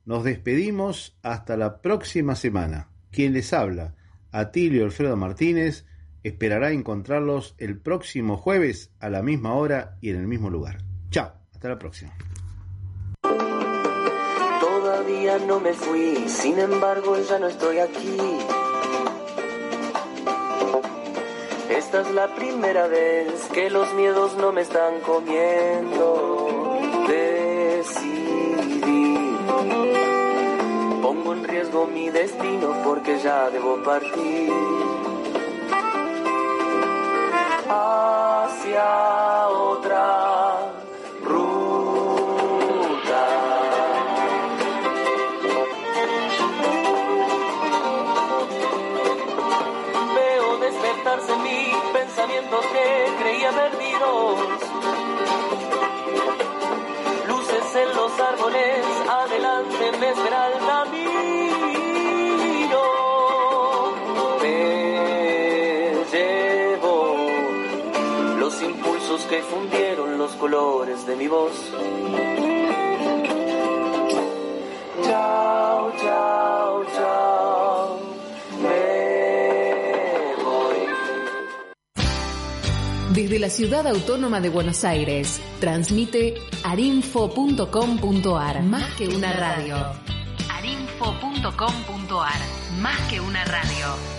Nos 0.05 0.23
despedimos 0.23 1.17
hasta 1.23 1.57
la 1.57 1.81
próxima 1.81 2.35
semana. 2.35 2.89
Quien 3.11 3.33
les 3.33 3.53
habla, 3.53 3.95
Atilio 4.31 4.85
Alfredo 4.85 5.15
Martínez, 5.15 5.85
esperará 6.23 6.71
encontrarlos 6.71 7.55
el 7.57 7.79
próximo 7.79 8.37
jueves 8.37 8.91
a 8.99 9.09
la 9.09 9.21
misma 9.21 9.53
hora 9.53 9.97
y 10.01 10.09
en 10.09 10.17
el 10.17 10.27
mismo 10.27 10.49
lugar. 10.49 10.77
Chao, 11.09 11.31
hasta 11.53 11.69
la 11.69 11.79
próxima. 11.79 12.13
Todavía 14.59 15.37
no 15.39 15.59
me 15.59 15.73
fui, 15.73 16.27
sin 16.27 16.59
embargo 16.59 17.15
ya 17.29 17.39
no 17.39 17.47
estoy 17.47 17.77
aquí. 17.79 18.17
Esta 21.69 22.01
es 22.01 22.11
la 22.11 22.33
primera 22.35 22.87
vez 22.87 23.47
que 23.53 23.69
los 23.69 23.93
miedos 23.93 24.35
no 24.37 24.51
me 24.51 24.61
están 24.61 25.01
comiendo. 25.01 26.44
Arriesgo 31.55 31.87
mi 31.87 32.09
destino 32.09 32.75
porque 32.83 33.17
ya 33.19 33.49
debo 33.49 33.81
partir. 33.81 34.51
Hacia 37.69 39.34
colores 70.35 71.05
de 71.05 71.15
mi 71.15 71.27
voz. 71.27 71.51
Chao, 75.03 75.91
chao, 76.01 76.85
chao. 76.95 77.99
Me 78.61 80.33
voy. 80.43 80.77
Desde 83.13 83.39
la 83.39 83.49
ciudad 83.49 83.87
autónoma 83.87 84.41
de 84.41 84.49
Buenos 84.49 84.83
Aires, 84.83 85.41
transmite 85.59 86.35
arinfo.com.ar. 86.63 88.63
Más 88.63 88.93
que 88.95 89.07
una 89.07 89.33
radio. 89.33 89.77
arinfo.com.ar. 90.49 92.39
Más 92.81 92.99
que 93.09 93.19
una 93.19 93.43
radio. 93.45 94.14